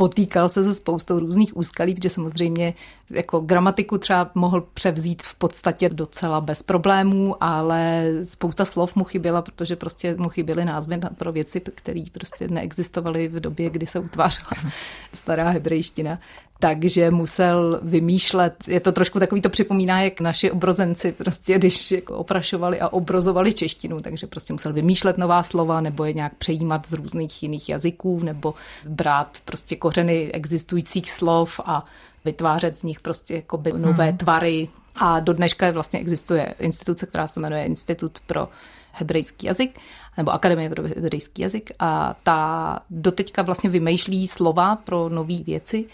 potýkal 0.00 0.48
se 0.48 0.64
se 0.64 0.74
spoustou 0.74 1.18
různých 1.18 1.56
úskalí, 1.56 1.94
protože 1.94 2.10
samozřejmě 2.10 2.74
jako 3.10 3.40
gramatiku 3.40 3.98
třeba 3.98 4.30
mohl 4.34 4.60
převzít 4.60 5.22
v 5.22 5.34
podstatě 5.34 5.88
docela 5.88 6.40
bez 6.40 6.62
problémů, 6.62 7.36
ale 7.40 8.12
spousta 8.22 8.64
slov 8.64 8.96
mu 8.96 9.04
chyběla, 9.04 9.42
protože 9.42 9.76
prostě 9.76 10.14
mu 10.18 10.28
chyběly 10.28 10.64
názvy 10.64 10.98
pro 11.18 11.32
věci, 11.32 11.60
které 11.60 12.04
prostě 12.12 12.48
neexistovaly 12.48 13.28
v 13.28 13.40
době, 13.40 13.70
kdy 13.70 13.86
se 13.86 13.98
utvářela 13.98 14.50
stará 15.12 15.48
hebrejština 15.48 16.18
takže 16.60 17.10
musel 17.10 17.80
vymýšlet. 17.82 18.54
Je 18.68 18.80
to 18.80 18.92
trošku 18.92 19.18
takový, 19.18 19.40
to 19.40 19.50
připomíná, 19.50 20.02
jak 20.02 20.20
naši 20.20 20.50
obrozenci 20.50 21.12
prostě, 21.12 21.58
když 21.58 21.92
jako 21.92 22.16
oprašovali 22.16 22.80
a 22.80 22.88
obrozovali 22.88 23.52
češtinu, 23.52 24.00
takže 24.00 24.26
prostě 24.26 24.52
musel 24.52 24.72
vymýšlet 24.72 25.18
nová 25.18 25.42
slova 25.42 25.80
nebo 25.80 26.04
je 26.04 26.12
nějak 26.12 26.34
přejímat 26.34 26.88
z 26.88 26.92
různých 26.92 27.42
jiných 27.42 27.68
jazyků 27.68 28.20
nebo 28.22 28.54
brát 28.84 29.38
prostě 29.44 29.76
kořeny 29.76 30.32
existujících 30.32 31.10
slov 31.10 31.60
a 31.64 31.84
vytvářet 32.24 32.76
z 32.76 32.82
nich 32.82 33.00
prostě 33.00 33.34
jakoby 33.34 33.72
nové 33.76 34.08
hmm. 34.08 34.16
tvary. 34.16 34.68
A 34.96 35.20
do 35.20 35.32
dneška 35.32 35.70
vlastně 35.70 36.00
existuje 36.00 36.54
instituce, 36.58 37.06
která 37.06 37.26
se 37.26 37.40
jmenuje 37.40 37.64
Institut 37.64 38.18
pro 38.26 38.48
hebrejský 38.92 39.46
jazyk 39.46 39.78
nebo 40.16 40.30
Akademie 40.30 40.70
pro 40.70 40.82
hebrejský 40.82 41.42
jazyk 41.42 41.70
a 41.78 42.14
ta 42.22 42.80
doteďka 42.90 43.42
vlastně 43.42 43.70
vymýšlí 43.70 44.28
slova 44.28 44.76
pro 44.76 45.08
nové 45.08 45.42
věci 45.42 45.84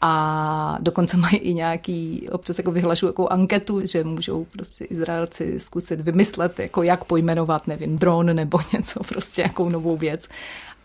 a 0.00 0.78
dokonce 0.80 1.16
mají 1.16 1.36
i 1.36 1.54
nějaký, 1.54 2.28
občas 2.32 2.58
jako 2.58 2.72
vyhlašují 2.72 3.08
jako 3.08 3.28
anketu, 3.28 3.86
že 3.86 4.04
můžou 4.04 4.44
prostě 4.44 4.84
Izraelci 4.84 5.60
zkusit 5.60 6.00
vymyslet, 6.00 6.58
jako 6.58 6.82
jak 6.82 7.04
pojmenovat, 7.04 7.66
nevím, 7.66 7.98
dron 7.98 8.26
nebo 8.36 8.58
něco, 8.72 9.00
prostě 9.04 9.42
jakou 9.42 9.68
novou 9.68 9.96
věc. 9.96 10.28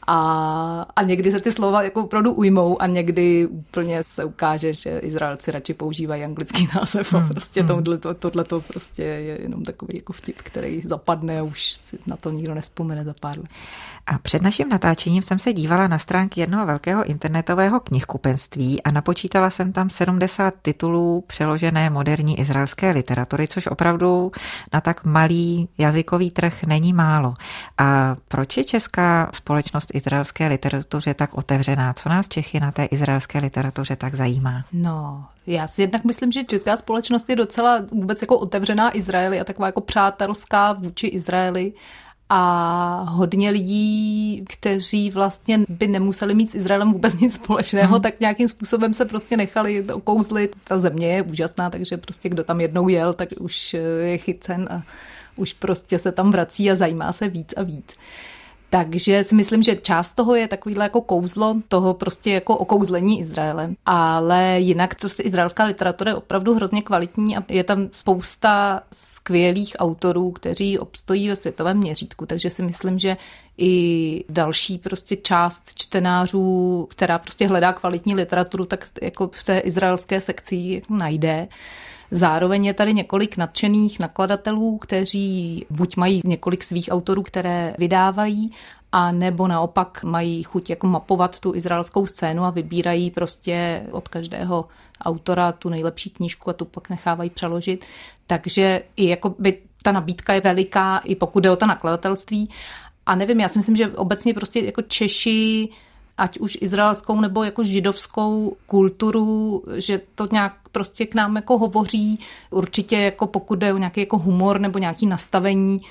A, 0.07 0.85
a 0.95 1.03
někdy 1.03 1.31
se 1.31 1.41
ty 1.41 1.51
slova 1.51 1.83
jako 1.83 2.03
opravdu 2.03 2.33
ujmou 2.33 2.81
a 2.81 2.87
někdy 2.87 3.47
úplně 3.47 4.03
se 4.03 4.23
ukáže, 4.25 4.73
že 4.73 4.99
Izraelci 4.99 5.51
radši 5.51 5.73
používají 5.73 6.23
anglický 6.23 6.67
název 6.75 7.13
a 7.13 7.17
hmm, 7.17 7.29
prostě 7.29 7.59
hmm. 7.61 7.67
tohle, 7.67 7.97
to, 7.97 8.13
tohle 8.13 8.43
to 8.43 8.61
prostě 8.61 9.03
je 9.03 9.41
jenom 9.41 9.63
takový 9.63 9.93
jako 9.95 10.13
vtip, 10.13 10.35
který 10.37 10.81
zapadne 10.81 11.39
a 11.39 11.43
už 11.43 11.71
si 11.71 11.99
na 12.05 12.17
to 12.17 12.31
nikdo 12.31 12.53
nespomene 12.53 13.03
za 13.03 13.13
pár 13.19 13.37
let. 13.37 13.47
A 14.07 14.17
před 14.17 14.41
naším 14.41 14.69
natáčením 14.69 15.23
jsem 15.23 15.39
se 15.39 15.53
dívala 15.53 15.87
na 15.87 15.99
stránky 15.99 16.39
jednoho 16.39 16.65
velkého 16.65 17.03
internetového 17.03 17.79
knihkupenství 17.79 18.83
a 18.83 18.91
napočítala 18.91 19.49
jsem 19.49 19.73
tam 19.73 19.89
70 19.89 20.53
titulů 20.61 21.23
přeložené 21.27 21.89
moderní 21.89 22.39
izraelské 22.39 22.91
literatury, 22.91 23.47
což 23.47 23.67
opravdu 23.67 24.31
na 24.73 24.81
tak 24.81 25.03
malý 25.03 25.69
jazykový 25.77 26.31
trh 26.31 26.63
není 26.63 26.93
málo. 26.93 27.33
A 27.77 28.15
proč 28.27 28.57
je 28.57 28.63
česká 28.63 29.29
společnost 29.33 29.91
izraelské 29.93 30.47
literatuře 30.47 31.13
tak 31.13 31.33
otevřená? 31.33 31.93
Co 31.93 32.09
nás 32.09 32.27
Čechy 32.27 32.59
na 32.59 32.71
té 32.71 32.85
izraelské 32.85 33.39
literatuře 33.39 33.95
tak 33.95 34.15
zajímá? 34.15 34.65
No, 34.73 35.25
já 35.47 35.67
si 35.67 35.81
jednak 35.81 36.03
myslím, 36.03 36.31
že 36.31 36.43
česká 36.43 36.77
společnost 36.77 37.29
je 37.29 37.35
docela 37.35 37.81
vůbec 37.91 38.21
jako 38.21 38.37
otevřená 38.37 38.97
Izraeli 38.97 39.39
a 39.39 39.43
taková 39.43 39.67
jako 39.67 39.81
přátelská 39.81 40.73
vůči 40.73 41.07
Izraeli 41.07 41.73
a 42.35 43.05
hodně 43.09 43.49
lidí, 43.49 44.45
kteří 44.49 45.09
vlastně 45.09 45.59
by 45.69 45.87
nemuseli 45.87 46.35
mít 46.35 46.49
s 46.49 46.55
Izraelem 46.55 46.93
vůbec 46.93 47.19
nic 47.19 47.35
společného, 47.35 47.93
hmm. 47.93 48.01
tak 48.01 48.19
nějakým 48.19 48.47
způsobem 48.47 48.93
se 48.93 49.05
prostě 49.05 49.37
nechali 49.37 49.85
okouzlit. 49.93 50.55
Ta 50.63 50.79
země 50.79 51.07
je 51.07 51.21
úžasná, 51.21 51.69
takže 51.69 51.97
prostě 51.97 52.29
kdo 52.29 52.43
tam 52.43 52.61
jednou 52.61 52.87
jel, 52.87 53.13
tak 53.13 53.29
už 53.39 53.73
je 54.03 54.17
chycen 54.17 54.67
a 54.71 54.83
už 55.35 55.53
prostě 55.53 55.99
se 55.99 56.11
tam 56.11 56.31
vrací 56.31 56.71
a 56.71 56.75
zajímá 56.75 57.13
se 57.13 57.27
víc 57.27 57.53
a 57.57 57.63
víc. 57.63 57.95
Takže 58.73 59.23
si 59.23 59.35
myslím, 59.35 59.63
že 59.63 59.75
část 59.75 60.11
toho 60.11 60.35
je 60.35 60.47
takovýhle 60.47 60.85
jako 60.85 61.01
kouzlo 61.01 61.55
toho 61.67 61.93
prostě 61.93 62.31
jako 62.31 62.57
okouzlení 62.57 63.19
Izraele. 63.19 63.69
Ale 63.85 64.55
jinak 64.59 64.95
to 64.95 65.07
izraelská 65.23 65.63
literatura 65.63 66.11
je 66.11 66.15
opravdu 66.15 66.53
hrozně 66.53 66.81
kvalitní 66.81 67.37
a 67.37 67.43
je 67.49 67.63
tam 67.63 67.87
spousta 67.91 68.81
skvělých 68.93 69.75
autorů, 69.79 70.31
kteří 70.31 70.79
obstojí 70.79 71.29
ve 71.29 71.35
světovém 71.35 71.77
měřítku. 71.77 72.25
Takže 72.25 72.49
si 72.49 72.61
myslím, 72.61 72.99
že 72.99 73.17
i 73.57 74.23
další 74.29 74.77
prostě 74.77 75.15
část 75.15 75.63
čtenářů, 75.75 76.87
která 76.91 77.19
prostě 77.19 77.47
hledá 77.47 77.73
kvalitní 77.73 78.15
literaturu, 78.15 78.65
tak 78.65 78.87
jako 79.01 79.29
v 79.33 79.43
té 79.43 79.59
izraelské 79.59 80.21
sekci 80.21 80.81
najde. 80.89 81.47
Zároveň 82.15 82.65
je 82.65 82.73
tady 82.73 82.93
několik 82.93 83.37
nadšených 83.37 83.99
nakladatelů, 83.99 84.77
kteří 84.77 85.65
buď 85.69 85.97
mají 85.97 86.21
několik 86.25 86.63
svých 86.63 86.89
autorů, 86.91 87.23
které 87.23 87.75
vydávají, 87.77 88.51
a 88.91 89.11
nebo 89.11 89.47
naopak 89.47 90.03
mají 90.03 90.43
chuť 90.43 90.69
jako 90.69 90.87
mapovat 90.87 91.39
tu 91.39 91.55
izraelskou 91.55 92.05
scénu 92.05 92.43
a 92.43 92.49
vybírají 92.49 93.11
prostě 93.11 93.83
od 93.91 94.07
každého 94.07 94.65
autora 95.01 95.51
tu 95.51 95.69
nejlepší 95.69 96.09
knížku 96.09 96.49
a 96.49 96.53
tu 96.53 96.65
pak 96.65 96.89
nechávají 96.89 97.29
přeložit. 97.29 97.85
Takže 98.27 98.83
i 98.95 99.07
jako 99.07 99.35
by 99.39 99.57
ta 99.83 99.91
nabídka 99.91 100.33
je 100.33 100.41
veliká, 100.41 100.97
i 100.97 101.15
pokud 101.15 101.39
jde 101.39 101.51
o 101.51 101.55
to 101.55 101.65
nakladatelství. 101.65 102.49
A 103.05 103.15
nevím, 103.15 103.39
já 103.39 103.47
si 103.47 103.59
myslím, 103.59 103.75
že 103.75 103.87
obecně 103.87 104.33
prostě 104.33 104.59
jako 104.59 104.81
Češi 104.81 105.69
ať 106.17 106.39
už 106.39 106.57
izraelskou 106.61 107.21
nebo 107.21 107.43
jako 107.43 107.63
židovskou 107.63 108.55
kulturu, 108.65 109.63
že 109.75 110.01
to 110.15 110.27
nějak 110.31 110.53
prostě 110.73 111.05
k 111.05 111.15
nám 111.15 111.35
jako 111.35 111.57
hovoří. 111.57 112.19
Určitě 112.49 112.97
jako 112.97 113.27
pokud 113.27 113.59
jde 113.59 113.73
o 113.73 113.77
nějaký 113.77 113.99
jako 113.99 114.17
humor 114.17 114.59
nebo 114.59 114.79
nějaký 114.79 115.05
nastavení, 115.05 115.81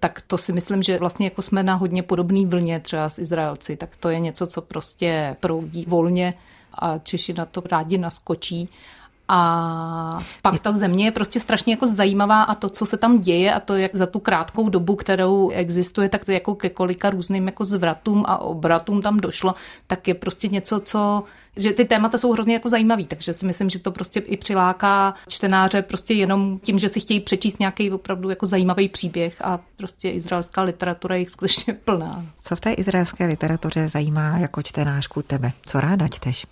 tak 0.00 0.22
to 0.26 0.38
si 0.38 0.52
myslím, 0.52 0.82
že 0.82 0.98
vlastně 0.98 1.26
jako 1.26 1.42
jsme 1.42 1.62
na 1.62 1.74
hodně 1.74 2.02
podobný 2.02 2.46
vlně 2.46 2.80
třeba 2.80 3.08
s 3.08 3.18
Izraelci, 3.18 3.76
tak 3.76 3.96
to 3.96 4.08
je 4.08 4.20
něco, 4.20 4.46
co 4.46 4.62
prostě 4.62 5.36
proudí 5.40 5.84
volně 5.88 6.34
a 6.74 6.98
Češi 6.98 7.32
na 7.32 7.46
to 7.46 7.62
rádi 7.70 7.98
naskočí. 7.98 8.68
A 9.28 10.18
pak 10.42 10.60
ta 10.60 10.70
země 10.70 11.04
je 11.04 11.10
prostě 11.10 11.40
strašně 11.40 11.72
jako 11.72 11.86
zajímavá 11.86 12.42
a 12.42 12.54
to, 12.54 12.68
co 12.68 12.86
se 12.86 12.96
tam 12.96 13.20
děje 13.20 13.54
a 13.54 13.60
to, 13.60 13.76
jak 13.76 13.96
za 13.96 14.06
tu 14.06 14.18
krátkou 14.18 14.68
dobu, 14.68 14.96
kterou 14.96 15.50
existuje, 15.50 16.08
tak 16.08 16.24
to 16.24 16.30
jako 16.30 16.54
ke 16.54 16.68
kolika 16.68 17.10
různým 17.10 17.46
jako 17.46 17.64
zvratům 17.64 18.24
a 18.26 18.38
obratům 18.38 19.02
tam 19.02 19.20
došlo, 19.20 19.54
tak 19.86 20.08
je 20.08 20.14
prostě 20.14 20.48
něco, 20.48 20.80
co 20.80 21.24
že 21.56 21.72
ty 21.72 21.84
témata 21.84 22.18
jsou 22.18 22.32
hrozně 22.32 22.54
jako 22.54 22.68
zajímavý, 22.68 23.06
takže 23.06 23.34
si 23.34 23.46
myslím, 23.46 23.70
že 23.70 23.78
to 23.78 23.92
prostě 23.92 24.20
i 24.20 24.36
přiláká 24.36 25.14
čtenáře 25.28 25.82
prostě 25.82 26.14
jenom 26.14 26.58
tím, 26.58 26.78
že 26.78 26.88
si 26.88 27.00
chtějí 27.00 27.20
přečíst 27.20 27.60
nějaký 27.60 27.90
opravdu 27.90 28.30
jako 28.30 28.46
zajímavý 28.46 28.88
příběh 28.88 29.42
a 29.44 29.60
prostě 29.76 30.10
izraelská 30.10 30.62
literatura 30.62 31.14
je 31.14 31.20
jich 31.20 31.30
skutečně 31.30 31.74
plná. 31.74 32.26
Co 32.40 32.56
v 32.56 32.60
té 32.60 32.72
izraelské 32.72 33.26
literatuře 33.26 33.88
zajímá 33.88 34.38
jako 34.38 34.62
čtenářku 34.62 35.22
tebe? 35.22 35.52
Co 35.66 35.80
ráda 35.80 36.08
čteš? 36.08 36.46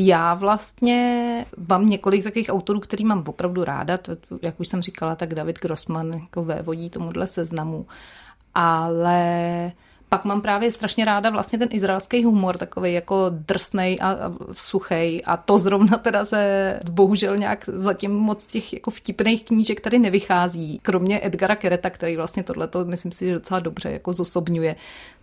Já 0.00 0.34
vlastně 0.34 1.46
mám 1.68 1.86
několik 1.86 2.24
takových 2.24 2.48
autorů, 2.48 2.80
který 2.80 3.04
mám 3.04 3.24
opravdu 3.26 3.64
ráda. 3.64 3.98
Jak 4.42 4.60
už 4.60 4.68
jsem 4.68 4.82
říkala, 4.82 5.14
tak 5.14 5.34
David 5.34 5.58
Grossman 5.58 6.12
jako 6.12 6.44
vévodí 6.44 6.90
tomuhle 6.90 7.26
seznamu. 7.26 7.86
Ale 8.54 9.72
pak 10.08 10.24
mám 10.24 10.40
právě 10.40 10.72
strašně 10.72 11.04
ráda 11.04 11.30
vlastně 11.30 11.58
ten 11.58 11.68
izraelský 11.72 12.24
humor, 12.24 12.58
takový 12.58 12.92
jako 12.92 13.26
drsnej 13.30 13.98
a, 14.00 14.10
a 14.10 14.32
suchej 14.52 15.22
a 15.26 15.36
to 15.36 15.58
zrovna 15.58 15.98
teda 15.98 16.24
se 16.24 16.80
bohužel 16.90 17.36
nějak 17.36 17.64
zatím 17.72 18.10
moc 18.10 18.46
těch 18.46 18.72
jako 18.72 18.90
vtipných 18.90 19.44
knížek 19.44 19.80
tady 19.80 19.98
nevychází. 19.98 20.78
Kromě 20.82 21.20
Edgara 21.26 21.56
Kereta, 21.56 21.90
který 21.90 22.16
vlastně 22.16 22.42
tohleto 22.42 22.84
myslím 22.84 23.12
si, 23.12 23.26
že 23.26 23.34
docela 23.34 23.60
dobře 23.60 23.90
jako 23.90 24.12
zosobňuje, 24.12 24.76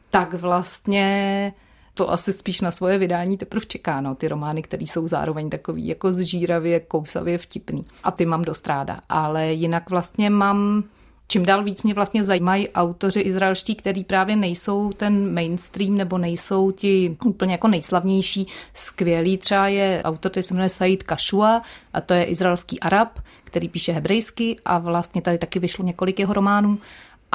tak 0.09 0.33
vlastně 0.33 1.53
to 1.95 2.11
asi 2.11 2.33
spíš 2.33 2.61
na 2.61 2.71
svoje 2.71 2.97
vydání 2.97 3.37
teprve 3.37 3.65
čeká, 3.65 4.01
no, 4.01 4.15
ty 4.15 4.27
romány, 4.27 4.61
které 4.61 4.83
jsou 4.83 5.07
zároveň 5.07 5.49
takový 5.49 5.87
jako 5.87 6.13
zžíravě, 6.13 6.79
kousavě 6.79 7.37
vtipný. 7.37 7.85
A 8.03 8.11
ty 8.11 8.25
mám 8.25 8.41
dost 8.41 8.67
ráda. 8.67 8.99
Ale 9.09 9.53
jinak 9.53 9.89
vlastně 9.89 10.29
mám 10.29 10.83
čím 11.27 11.45
dál 11.45 11.63
víc 11.63 11.83
mě 11.83 11.93
vlastně 11.93 12.23
zajímají 12.23 12.69
autoři 12.69 13.19
izraelští, 13.19 13.75
který 13.75 14.03
právě 14.03 14.35
nejsou 14.35 14.91
ten 14.91 15.33
mainstream 15.33 15.95
nebo 15.95 16.17
nejsou 16.17 16.71
ti 16.71 17.17
úplně 17.25 17.51
jako 17.51 17.67
nejslavnější, 17.67 18.47
skvělý. 18.73 19.37
Třeba 19.37 19.67
je 19.67 20.01
autor, 20.03 20.31
který 20.31 20.43
se 20.43 20.53
jmenuje 20.53 20.69
Said 20.69 21.03
Kashua 21.03 21.61
a 21.93 22.01
to 22.01 22.13
je 22.13 22.23
izraelský 22.23 22.79
Arab, 22.79 23.19
který 23.43 23.69
píše 23.69 23.91
hebrejsky 23.91 24.55
a 24.65 24.77
vlastně 24.77 25.21
tady 25.21 25.37
taky 25.37 25.59
vyšlo 25.59 25.85
několik 25.85 26.19
jeho 26.19 26.33
románů 26.33 26.79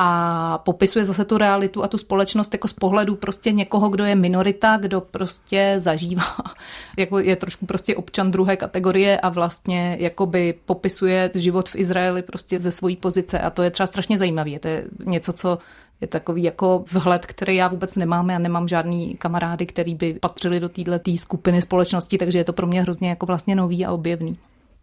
a 0.02 0.58
popisuje 0.58 1.04
zase 1.04 1.24
tu 1.24 1.38
realitu 1.38 1.84
a 1.84 1.88
tu 1.88 1.98
společnost 1.98 2.54
jako 2.54 2.68
z 2.68 2.72
pohledu 2.72 3.16
prostě 3.16 3.52
někoho, 3.52 3.88
kdo 3.88 4.04
je 4.04 4.14
minorita, 4.14 4.76
kdo 4.76 5.00
prostě 5.00 5.74
zažívá, 5.76 6.36
jako 6.98 7.18
je 7.18 7.36
trošku 7.36 7.66
prostě 7.66 7.96
občan 7.96 8.30
druhé 8.30 8.56
kategorie 8.56 9.20
a 9.20 9.28
vlastně 9.28 9.96
jakoby 10.00 10.54
popisuje 10.66 11.30
život 11.34 11.68
v 11.68 11.76
Izraeli 11.76 12.22
prostě 12.22 12.60
ze 12.60 12.70
svojí 12.70 12.96
pozice 12.96 13.38
a 13.38 13.50
to 13.50 13.62
je 13.62 13.70
třeba 13.70 13.86
strašně 13.86 14.18
zajímavé. 14.18 14.58
To 14.58 14.68
je 14.68 14.84
něco, 15.04 15.32
co 15.32 15.58
je 16.00 16.06
takový 16.06 16.42
jako 16.42 16.84
vhled, 16.92 17.26
který 17.26 17.56
já 17.56 17.68
vůbec 17.68 17.94
nemám. 17.94 18.30
Já 18.30 18.38
nemám 18.38 18.68
žádný 18.68 19.14
kamarády, 19.14 19.66
který 19.66 19.94
by 19.94 20.14
patřili 20.14 20.60
do 20.60 20.68
této 20.68 21.16
skupiny 21.16 21.62
společnosti, 21.62 22.18
takže 22.18 22.38
je 22.38 22.44
to 22.44 22.52
pro 22.52 22.66
mě 22.66 22.82
hrozně 22.82 23.08
jako 23.08 23.26
vlastně 23.26 23.54
nový 23.54 23.86
a 23.86 23.92
objevný. 23.92 24.38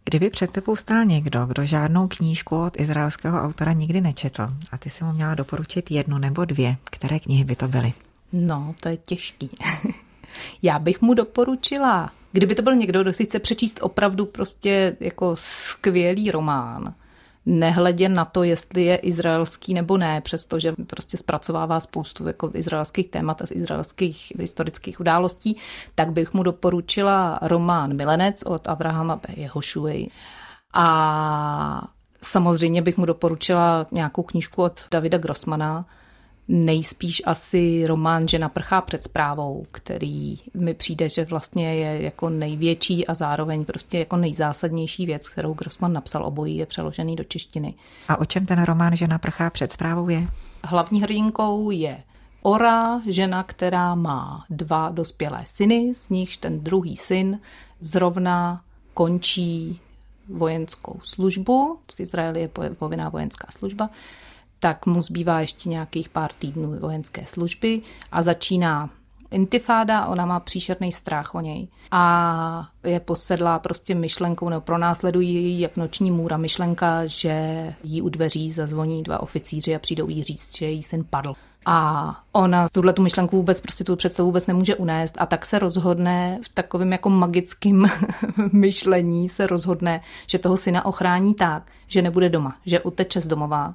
Kdyby 0.08 0.30
před 0.30 0.50
tebou 0.50 0.76
stál 0.76 1.04
někdo, 1.04 1.46
kdo 1.46 1.64
žádnou 1.64 2.08
knížku 2.08 2.62
od 2.62 2.80
izraelského 2.80 3.42
autora 3.42 3.72
nikdy 3.72 4.00
nečetl 4.00 4.48
a 4.72 4.78
ty 4.78 4.90
si 4.90 5.04
mu 5.04 5.12
měla 5.12 5.34
doporučit 5.34 5.90
jednu 5.90 6.18
nebo 6.18 6.44
dvě, 6.44 6.76
které 6.84 7.18
knihy 7.18 7.44
by 7.44 7.56
to 7.56 7.68
byly? 7.68 7.92
No, 8.32 8.74
to 8.80 8.88
je 8.88 8.96
těžký. 8.96 9.50
Já 10.62 10.78
bych 10.78 11.00
mu 11.00 11.14
doporučila, 11.14 12.08
kdyby 12.32 12.54
to 12.54 12.62
byl 12.62 12.74
někdo, 12.74 13.02
kdo 13.02 13.12
si 13.12 13.24
chce 13.24 13.38
přečíst 13.38 13.78
opravdu 13.82 14.26
prostě 14.26 14.96
jako 15.00 15.32
skvělý 15.34 16.30
román, 16.30 16.94
nehledě 17.48 18.08
na 18.08 18.24
to, 18.24 18.42
jestli 18.42 18.82
je 18.82 18.96
izraelský 18.96 19.74
nebo 19.74 19.96
ne, 19.96 20.20
přestože 20.20 20.72
prostě 20.86 21.16
zpracovává 21.16 21.80
spoustu 21.80 22.26
jako 22.26 22.50
izraelských 22.54 23.08
témat 23.08 23.42
a 23.42 23.46
z 23.46 23.50
izraelských 23.50 24.32
historických 24.38 25.00
událostí, 25.00 25.56
tak 25.94 26.12
bych 26.12 26.34
mu 26.34 26.42
doporučila 26.42 27.38
román 27.42 27.96
Milenec 27.96 28.42
od 28.42 28.68
Abrahama. 28.68 29.20
Jehošuej. 29.36 30.10
A 30.74 31.88
samozřejmě 32.22 32.82
bych 32.82 32.96
mu 32.96 33.04
doporučila 33.04 33.86
nějakou 33.92 34.22
knížku 34.22 34.62
od 34.62 34.80
Davida 34.90 35.18
Grossmana, 35.18 35.84
nejspíš 36.48 37.22
asi 37.24 37.86
román 37.86 38.28
Žena 38.28 38.48
prchá 38.48 38.80
před 38.80 39.04
zprávou, 39.04 39.66
který 39.70 40.38
mi 40.54 40.74
přijde, 40.74 41.08
že 41.08 41.24
vlastně 41.24 41.74
je 41.74 42.02
jako 42.02 42.28
největší 42.28 43.06
a 43.06 43.14
zároveň 43.14 43.64
prostě 43.64 43.98
jako 43.98 44.16
nejzásadnější 44.16 45.06
věc, 45.06 45.28
kterou 45.28 45.54
Grossman 45.54 45.92
napsal 45.92 46.26
obojí, 46.26 46.56
je 46.56 46.66
přeložený 46.66 47.16
do 47.16 47.24
češtiny. 47.24 47.74
A 48.08 48.16
o 48.16 48.24
čem 48.24 48.46
ten 48.46 48.62
román 48.62 48.96
Žena 48.96 49.18
prchá 49.18 49.50
před 49.50 49.72
zprávou 49.72 50.08
je? 50.08 50.28
Hlavní 50.64 51.02
hrdinkou 51.02 51.70
je 51.70 52.02
Ora, 52.42 53.00
žena, 53.08 53.42
která 53.42 53.94
má 53.94 54.44
dva 54.50 54.90
dospělé 54.90 55.42
syny, 55.44 55.94
z 55.94 56.08
nichž 56.08 56.36
ten 56.36 56.60
druhý 56.60 56.96
syn 56.96 57.40
zrovna 57.80 58.62
končí 58.94 59.80
vojenskou 60.28 61.00
službu. 61.02 61.78
V 61.96 62.00
Izraeli 62.00 62.40
je 62.40 62.48
povinná 62.78 63.08
vojenská 63.08 63.46
služba 63.50 63.90
tak 64.58 64.86
mu 64.86 65.02
zbývá 65.02 65.40
ještě 65.40 65.68
nějakých 65.68 66.08
pár 66.08 66.30
týdnů 66.38 66.78
vojenské 66.80 67.26
služby 67.26 67.82
a 68.12 68.22
začíná 68.22 68.90
intifáda, 69.30 70.06
ona 70.06 70.26
má 70.26 70.40
příšerný 70.40 70.92
strach 70.92 71.34
o 71.34 71.40
něj 71.40 71.68
a 71.90 72.68
je 72.84 73.00
posedlá 73.00 73.58
prostě 73.58 73.94
myšlenkou, 73.94 74.48
nebo 74.48 74.60
pronásledují 74.60 75.34
ji 75.34 75.60
jak 75.60 75.76
noční 75.76 76.10
můra 76.10 76.36
myšlenka, 76.36 77.06
že 77.06 77.74
jí 77.84 78.02
u 78.02 78.08
dveří 78.08 78.52
zazvoní 78.52 79.02
dva 79.02 79.22
oficíři 79.22 79.76
a 79.76 79.78
přijdou 79.78 80.08
jí 80.08 80.22
říct, 80.22 80.56
že 80.56 80.66
její 80.66 80.82
syn 80.82 81.04
padl. 81.10 81.34
A 81.66 82.20
ona 82.32 82.68
tuhle 82.68 82.92
tu 82.92 83.02
myšlenku 83.02 83.36
vůbec, 83.36 83.60
prostě 83.60 83.84
tu 83.84 83.96
představu 83.96 84.26
vůbec 84.26 84.46
nemůže 84.46 84.74
unést 84.74 85.14
a 85.18 85.26
tak 85.26 85.46
se 85.46 85.58
rozhodne 85.58 86.38
v 86.42 86.54
takovém 86.54 86.92
jako 86.92 87.10
magickém 87.10 87.86
myšlení 88.52 89.28
se 89.28 89.46
rozhodne, 89.46 90.00
že 90.26 90.38
toho 90.38 90.56
syna 90.56 90.84
ochrání 90.84 91.34
tak, 91.34 91.62
že 91.86 92.02
nebude 92.02 92.28
doma, 92.28 92.56
že 92.66 92.80
uteče 92.80 93.20
z 93.20 93.28
domova 93.28 93.74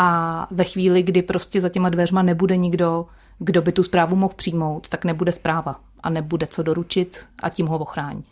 a 0.00 0.46
ve 0.50 0.64
chvíli, 0.64 1.02
kdy 1.02 1.22
prostě 1.22 1.60
za 1.60 1.68
těma 1.68 1.88
dveřma 1.88 2.22
nebude 2.22 2.56
nikdo, 2.56 3.06
kdo 3.38 3.62
by 3.62 3.72
tu 3.72 3.82
zprávu 3.82 4.16
mohl 4.16 4.34
přijmout, 4.36 4.88
tak 4.88 5.04
nebude 5.04 5.32
zpráva 5.32 5.80
a 6.02 6.10
nebude 6.10 6.46
co 6.46 6.62
doručit 6.62 7.26
a 7.42 7.48
tím 7.48 7.66
ho 7.66 7.78
ochrání. 7.78 8.22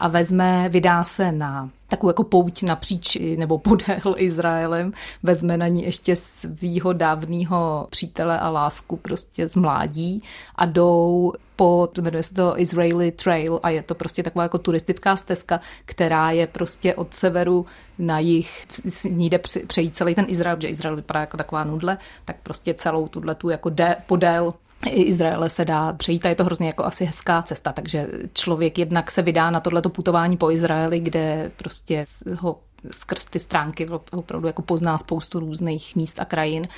A 0.00 0.08
vezme, 0.08 0.68
vydá 0.68 1.04
se 1.04 1.32
na 1.32 1.70
takovou 1.96 2.10
jako 2.10 2.24
pouť 2.24 2.62
napříč 2.62 3.16
nebo 3.36 3.58
podél 3.58 4.14
Izraelem, 4.16 4.92
vezme 5.22 5.56
na 5.56 5.68
ní 5.68 5.84
ještě 5.84 6.16
svýho 6.16 6.92
dávného 6.92 7.86
přítele 7.90 8.40
a 8.40 8.50
lásku 8.50 8.96
prostě 8.96 9.48
z 9.48 9.56
mládí 9.56 10.22
a 10.56 10.66
jdou 10.66 11.32
po, 11.56 11.88
jmenuje 12.00 12.22
se 12.22 12.34
to 12.34 12.60
Israeli 12.60 13.12
Trail 13.12 13.60
a 13.62 13.70
je 13.70 13.82
to 13.82 13.94
prostě 13.94 14.22
taková 14.22 14.42
jako 14.42 14.58
turistická 14.58 15.16
stezka, 15.16 15.60
která 15.84 16.30
je 16.30 16.46
prostě 16.46 16.94
od 16.94 17.14
severu 17.14 17.66
na 17.98 18.18
jih, 18.18 18.66
s 18.68 19.04
ní 19.04 19.30
jde 19.30 19.38
přejít 19.66 19.96
celý 19.96 20.14
ten 20.14 20.24
Izrael, 20.28 20.56
protože 20.56 20.68
Izrael 20.68 20.96
vypadá 20.96 21.20
jako 21.20 21.36
taková 21.36 21.64
nudle, 21.64 21.98
tak 22.24 22.36
prostě 22.42 22.74
celou 22.74 23.08
tuhle 23.08 23.34
tu 23.34 23.48
jako 23.48 23.68
de, 23.68 23.96
podél 24.06 24.54
Izraele 24.90 25.50
se 25.50 25.64
dá 25.64 25.92
přejít 25.92 26.26
a 26.26 26.28
je 26.28 26.34
to 26.34 26.44
hrozně 26.44 26.66
jako 26.66 26.84
asi 26.84 27.04
hezká 27.04 27.42
cesta, 27.42 27.72
takže 27.72 28.08
člověk 28.32 28.78
jednak 28.78 29.10
se 29.10 29.22
vydá 29.22 29.50
na 29.50 29.60
tohleto 29.60 29.88
putování 29.88 30.36
po 30.36 30.50
Izraeli, 30.50 31.00
kde 31.00 31.50
prostě 31.56 32.04
ho 32.40 32.58
skrz 32.90 33.24
ty 33.24 33.38
stránky 33.38 33.88
opravdu 34.12 34.46
jako 34.46 34.62
pozná 34.62 34.98
spoustu 34.98 35.40
různých 35.40 35.96
míst 35.96 36.20
a 36.20 36.24
krajin 36.24 36.68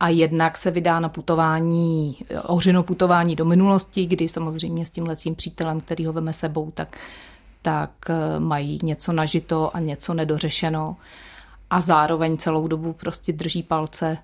a 0.00 0.08
jednak 0.08 0.56
se 0.56 0.70
vydá 0.70 1.00
na 1.00 1.08
putování, 1.08 2.16
ořino 2.42 2.82
putování 2.82 3.36
do 3.36 3.44
minulosti, 3.44 4.06
kdy 4.06 4.28
samozřejmě 4.28 4.86
s 4.86 4.90
tím 4.90 5.06
letím 5.06 5.34
přítelem, 5.34 5.80
který 5.80 6.06
ho 6.06 6.12
veme 6.12 6.32
sebou, 6.32 6.70
tak, 6.70 6.98
tak 7.62 7.90
eh, 8.08 8.40
mají 8.40 8.78
něco 8.82 9.12
nažito 9.12 9.76
a 9.76 9.80
něco 9.80 10.14
nedořešeno 10.14 10.96
a 11.70 11.80
zároveň 11.80 12.36
celou 12.36 12.68
dobu 12.68 12.92
prostě 12.92 13.32
drží 13.32 13.62
palce 13.62 14.18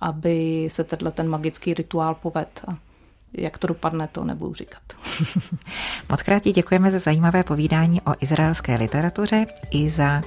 aby 0.00 0.68
se 0.70 0.84
tenhle 0.84 1.12
ten 1.12 1.28
magický 1.28 1.74
rituál 1.74 2.14
poved. 2.14 2.64
A 2.68 2.76
jak 3.32 3.58
to 3.58 3.66
dopadne, 3.66 4.08
to 4.12 4.24
nebudu 4.24 4.54
říkat. 4.54 4.82
Moc 6.08 6.22
krát 6.22 6.44
děkujeme 6.44 6.90
za 6.90 6.98
zajímavé 6.98 7.42
povídání 7.42 8.00
o 8.00 8.12
izraelské 8.20 8.76
literatuře 8.76 9.46
i 9.70 9.90
za 9.90 10.22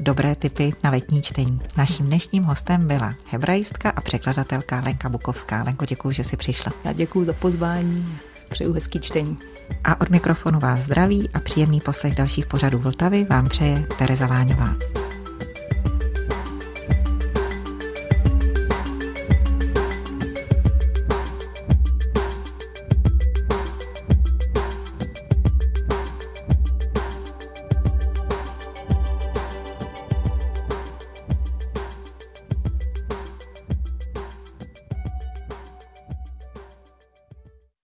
dobré 0.00 0.34
typy 0.34 0.72
na 0.84 0.90
letní 0.90 1.22
čtení. 1.22 1.60
Naším 1.76 2.06
dnešním 2.06 2.42
hostem 2.42 2.86
byla 2.86 3.14
hebraistka 3.30 3.90
a 3.90 4.00
překladatelka 4.00 4.80
Lenka 4.84 5.08
Bukovská. 5.08 5.62
Lenko, 5.62 5.84
děkuji, 5.84 6.10
že 6.10 6.24
jsi 6.24 6.36
přišla. 6.36 6.72
Já 6.84 6.92
děkuji 6.92 7.24
za 7.24 7.32
pozvání. 7.32 8.18
Přeju 8.50 8.72
hezký 8.72 9.00
čtení. 9.00 9.38
A 9.84 10.00
od 10.00 10.10
mikrofonu 10.10 10.60
vás 10.60 10.80
zdraví 10.80 11.30
a 11.34 11.40
příjemný 11.40 11.80
poslech 11.80 12.14
dalších 12.14 12.46
pořadů 12.46 12.78
Vltavy 12.78 13.24
vám 13.24 13.48
přeje 13.48 13.86
Tereza 13.98 14.26
Váňová. 14.26 14.74